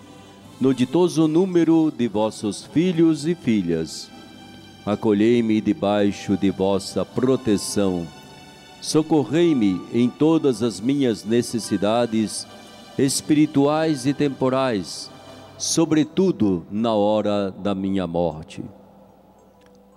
no 0.61 0.75
ditoso 0.75 1.27
número 1.27 1.91
de 1.91 2.07
vossos 2.07 2.63
filhos 2.63 3.25
e 3.25 3.33
filhas, 3.33 4.11
acolhei-me 4.85 5.59
debaixo 5.59 6.37
de 6.37 6.51
vossa 6.51 7.03
proteção. 7.03 8.05
Socorrei-me 8.79 9.81
em 9.91 10.07
todas 10.07 10.61
as 10.61 10.79
minhas 10.79 11.25
necessidades 11.25 12.45
espirituais 12.95 14.05
e 14.05 14.13
temporais, 14.13 15.09
sobretudo 15.57 16.63
na 16.69 16.93
hora 16.93 17.49
da 17.49 17.73
minha 17.73 18.05
morte. 18.05 18.63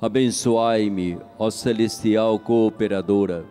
Abençoai-me, 0.00 1.18
ó 1.38 1.50
celestial 1.50 2.38
cooperadora, 2.38 3.44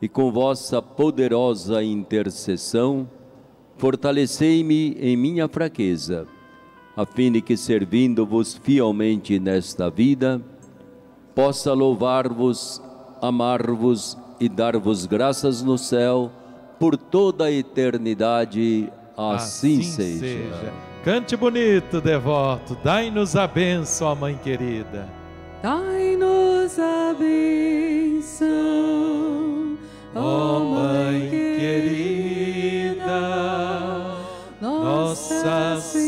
e 0.00 0.08
com 0.08 0.30
vossa 0.30 0.80
poderosa 0.80 1.82
intercessão, 1.82 3.10
fortalecei-me 3.78 4.96
em 5.00 5.16
minha 5.16 5.48
fraqueza, 5.48 6.26
a 6.96 7.06
fim 7.06 7.32
de 7.32 7.40
que, 7.40 7.56
servindo-vos 7.56 8.54
fielmente 8.62 9.38
nesta 9.38 9.88
vida, 9.88 10.40
possa 11.34 11.72
louvar-vos, 11.72 12.82
amar-vos 13.22 14.18
e 14.40 14.48
dar-vos 14.48 15.06
graças 15.06 15.62
no 15.62 15.78
céu 15.78 16.30
por 16.78 16.96
toda 16.96 17.44
a 17.44 17.52
eternidade. 17.52 18.92
Assim, 19.16 19.80
assim 19.80 19.82
seja. 19.82 20.18
seja. 20.20 20.72
Cante 21.04 21.36
bonito, 21.36 22.00
devoto. 22.00 22.76
Dai-nos 22.82 23.36
a 23.36 23.46
bênção, 23.46 24.14
Mãe 24.16 24.38
querida. 24.42 25.08
Dai-nos 25.62 26.78
a 26.78 27.14
bênção, 27.18 28.48
ó 30.14 30.60
Mãe 30.60 31.30
querida, 31.30 32.98
Nossa 35.48 35.98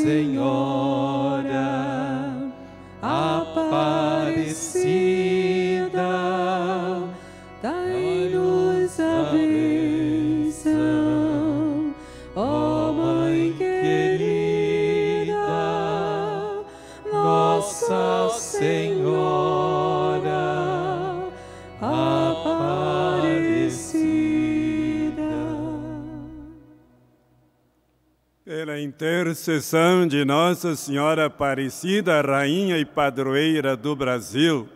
intercessão 28.90 30.04
de 30.04 30.24
Nossa 30.24 30.74
Senhora 30.74 31.26
Aparecida, 31.26 32.20
Rainha 32.20 32.76
e 32.76 32.84
Padroeira 32.84 33.76
do 33.76 33.94
Brasil, 33.94 34.68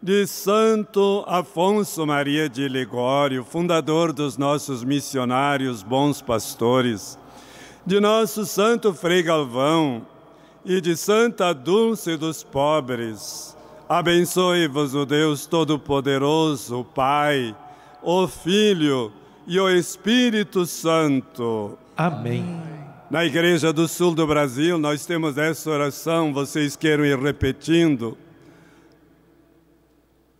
de 0.00 0.28
Santo 0.28 1.24
Afonso 1.26 2.06
Maria 2.06 2.48
de 2.48 2.68
Ligório, 2.68 3.42
fundador 3.42 4.12
dos 4.12 4.36
nossos 4.38 4.84
missionários 4.84 5.82
bons 5.82 6.22
pastores, 6.22 7.18
de 7.84 7.98
nosso 7.98 8.46
Santo 8.46 8.94
Frei 8.94 9.24
Galvão 9.24 10.06
e 10.64 10.80
de 10.80 10.96
Santa 10.96 11.52
Dulce 11.52 12.16
dos 12.16 12.44
pobres, 12.44 13.56
abençoe-vos 13.88 14.94
o 14.94 15.04
Deus 15.04 15.46
Todo-Poderoso, 15.46 16.78
o 16.78 16.84
Pai, 16.84 17.56
o 18.00 18.28
Filho 18.28 19.12
e 19.48 19.58
o 19.58 19.68
Espírito 19.68 20.64
Santo. 20.64 21.76
Amém. 21.96 22.81
Na 23.12 23.26
Igreja 23.26 23.74
do 23.74 23.86
Sul 23.86 24.14
do 24.14 24.26
Brasil, 24.26 24.78
nós 24.78 25.04
temos 25.04 25.36
essa 25.36 25.68
oração, 25.68 26.32
vocês 26.32 26.74
querem 26.76 27.10
ir 27.10 27.18
repetindo. 27.18 28.16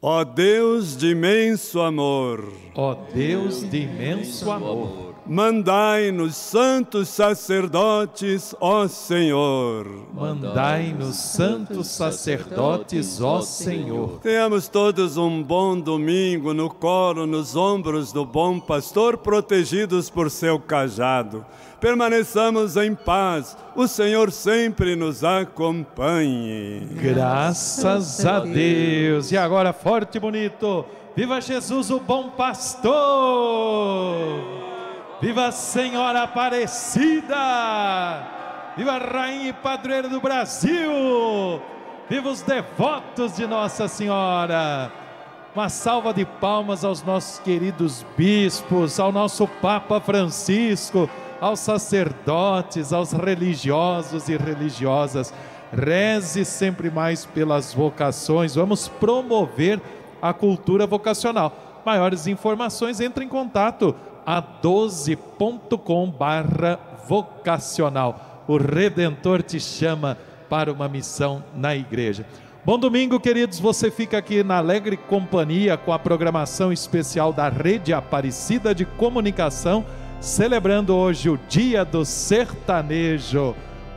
Ó 0.00 0.24
Deus 0.24 0.96
de 0.96 1.08
imenso 1.08 1.82
amor, 1.82 2.50
ó 2.74 2.94
Deus 2.94 3.68
de 3.68 3.82
imenso 3.82 4.50
amor, 4.50 5.14
mandai-nos 5.26 6.34
santos 6.34 7.10
sacerdotes, 7.10 8.54
ó 8.58 8.88
Senhor. 8.88 9.86
Mandai-nos 10.14 11.16
santos 11.16 11.88
sacerdotes, 11.88 13.20
ó 13.20 13.42
Senhor. 13.42 14.18
Tenhamos 14.20 14.66
todos 14.66 15.18
um 15.18 15.42
bom 15.42 15.78
domingo 15.78 16.54
no 16.54 16.70
colo, 16.70 17.26
nos 17.26 17.54
ombros 17.54 18.14
do 18.14 18.24
bom 18.24 18.58
pastor, 18.58 19.18
protegidos 19.18 20.08
por 20.08 20.30
seu 20.30 20.58
cajado 20.58 21.44
permaneçamos 21.82 22.76
em 22.76 22.94
paz. 22.94 23.56
O 23.74 23.88
Senhor 23.88 24.30
sempre 24.30 24.94
nos 24.94 25.24
acompanhe. 25.24 26.86
Graças 26.92 28.24
a 28.24 28.38
Deus. 28.38 29.32
E 29.32 29.36
agora, 29.36 29.72
forte 29.72 30.14
e 30.14 30.20
bonito. 30.20 30.86
Viva 31.16 31.40
Jesus, 31.40 31.90
o 31.90 31.98
bom 31.98 32.30
pastor! 32.30 32.92
Viva 35.20 35.48
a 35.48 35.52
Senhora 35.52 36.22
Aparecida! 36.22 37.36
Viva 38.76 38.92
a 38.92 38.98
Rainha 38.98 39.50
e 39.50 39.52
Padroeira 39.52 40.08
do 40.08 40.20
Brasil! 40.20 41.60
Viva 42.08 42.30
os 42.30 42.42
devotos 42.42 43.36
de 43.36 43.46
Nossa 43.46 43.88
Senhora! 43.88 44.90
Uma 45.54 45.68
salva 45.68 46.14
de 46.14 46.24
palmas 46.24 46.82
aos 46.82 47.02
nossos 47.02 47.38
queridos 47.40 48.06
bispos, 48.16 48.98
ao 48.98 49.12
nosso 49.12 49.46
Papa 49.46 50.00
Francisco, 50.00 51.10
aos 51.42 51.58
sacerdotes, 51.58 52.92
aos 52.92 53.10
religiosos 53.10 54.28
e 54.28 54.36
religiosas. 54.36 55.34
Reze 55.72 56.44
sempre 56.44 56.88
mais 56.88 57.26
pelas 57.26 57.74
vocações. 57.74 58.54
Vamos 58.54 58.86
promover 58.86 59.80
a 60.22 60.32
cultura 60.32 60.86
vocacional. 60.86 61.82
Maiores 61.84 62.28
informações, 62.28 63.00
entre 63.00 63.24
em 63.24 63.28
contato 63.28 63.92
a 64.24 64.40
12.com 64.40 66.10
barra 66.10 66.78
vocacional. 67.08 68.44
O 68.46 68.56
Redentor 68.56 69.42
te 69.42 69.58
chama 69.58 70.16
para 70.48 70.72
uma 70.72 70.88
missão 70.88 71.42
na 71.56 71.74
igreja. 71.74 72.24
Bom 72.64 72.78
domingo, 72.78 73.18
queridos. 73.18 73.58
Você 73.58 73.90
fica 73.90 74.18
aqui 74.18 74.44
na 74.44 74.58
alegre 74.58 74.96
companhia 74.96 75.76
com 75.76 75.92
a 75.92 75.98
programação 75.98 76.72
especial 76.72 77.32
da 77.32 77.48
Rede 77.48 77.92
Aparecida 77.92 78.72
de 78.72 78.84
Comunicação 78.84 79.84
celebrando 80.22 80.94
hoje 80.94 81.28
o 81.28 81.36
Dia 81.48 81.84
do 81.84 82.04
Sertanejo. 82.04 83.56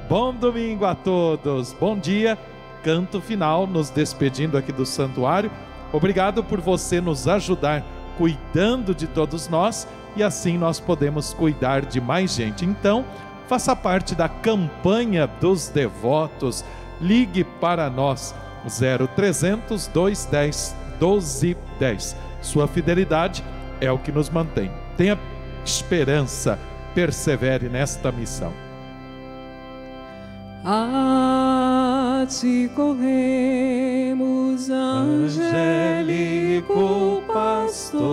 Bom 0.10 0.34
domingo 0.34 0.84
a 0.84 0.96
todos, 0.96 1.72
bom 1.74 1.96
dia. 1.96 2.36
Canto 2.84 3.22
final, 3.22 3.68
nos 3.68 3.92
despedindo 3.92 4.58
aqui 4.58 4.72
do 4.72 4.88
santuário. 4.88 5.52
Obrigado 5.94 6.44
por 6.44 6.60
você 6.60 7.00
nos 7.00 7.28
ajudar 7.28 7.84
cuidando 8.18 8.96
de 8.96 9.06
todos 9.06 9.48
nós 9.48 9.88
e 10.16 10.24
assim 10.24 10.58
nós 10.58 10.80
podemos 10.80 11.32
cuidar 11.32 11.86
de 11.86 12.02
mais 12.02 12.34
gente. 12.34 12.66
Então, 12.66 13.06
faça 13.48 13.76
parte 13.76 14.16
da 14.16 14.28
campanha 14.28 15.28
dos 15.28 15.70
devotos. 15.70 16.66
Ligue 17.00 17.44
para 17.44 17.88
nós 17.88 18.34
0300 19.16 19.86
210 19.88 20.76
1210. 21.00 22.16
Sua 22.42 22.68
fidelidade 22.68 23.44
é 23.80 23.92
o 23.92 24.00
que 24.00 24.12
nos 24.12 24.30
mantém. 24.30 24.72
Tenha 24.98 25.20
esperança. 25.66 26.58
Persevere 26.94 27.68
nesta 27.68 28.12
missão. 28.12 28.54
A 30.64 32.26
ti 32.28 32.72
corremos, 32.74 34.70
angélico 34.70 36.02
pastor. 37.32 38.06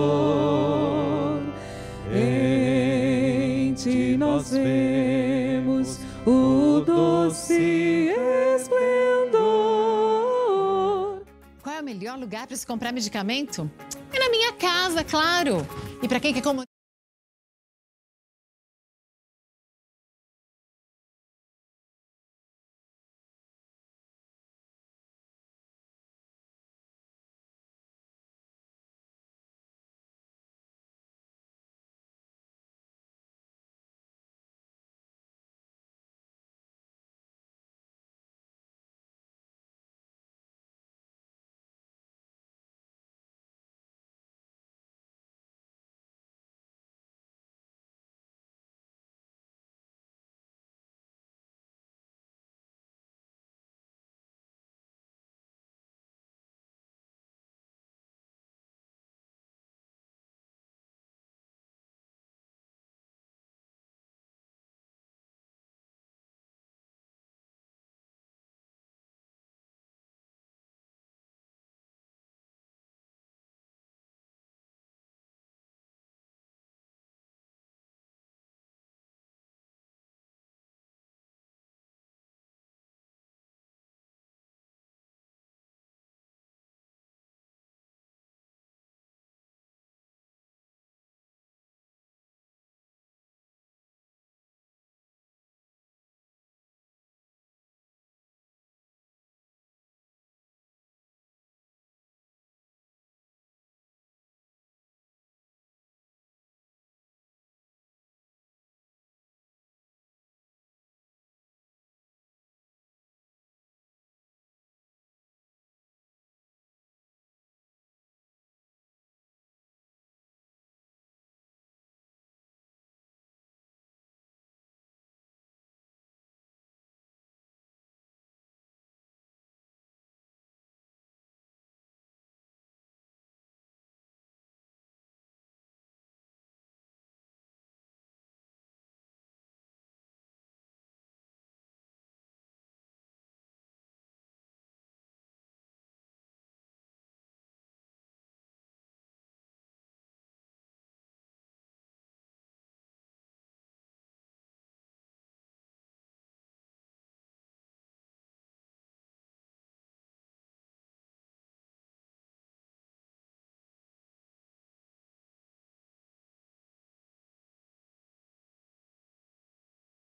Em 2.13 3.73
ti 3.73 4.17
nós 4.17 4.51
vemos 4.51 5.99
o 6.25 6.81
doce 6.81 8.13
esplendor. 8.55 9.41
Qual 11.63 11.75
é 11.75 11.81
o 11.81 11.83
melhor 11.83 12.19
lugar 12.19 12.45
para 12.45 12.57
se 12.57 12.67
comprar 12.67 12.91
medicamento? 12.91 13.71
É 14.11 14.19
na 14.19 14.29
minha 14.29 14.53
casa, 14.53 15.03
claro. 15.03 15.65
E 16.03 16.07
para 16.07 16.19
quem 16.19 16.33
quer 16.33 16.43
como 16.43 16.63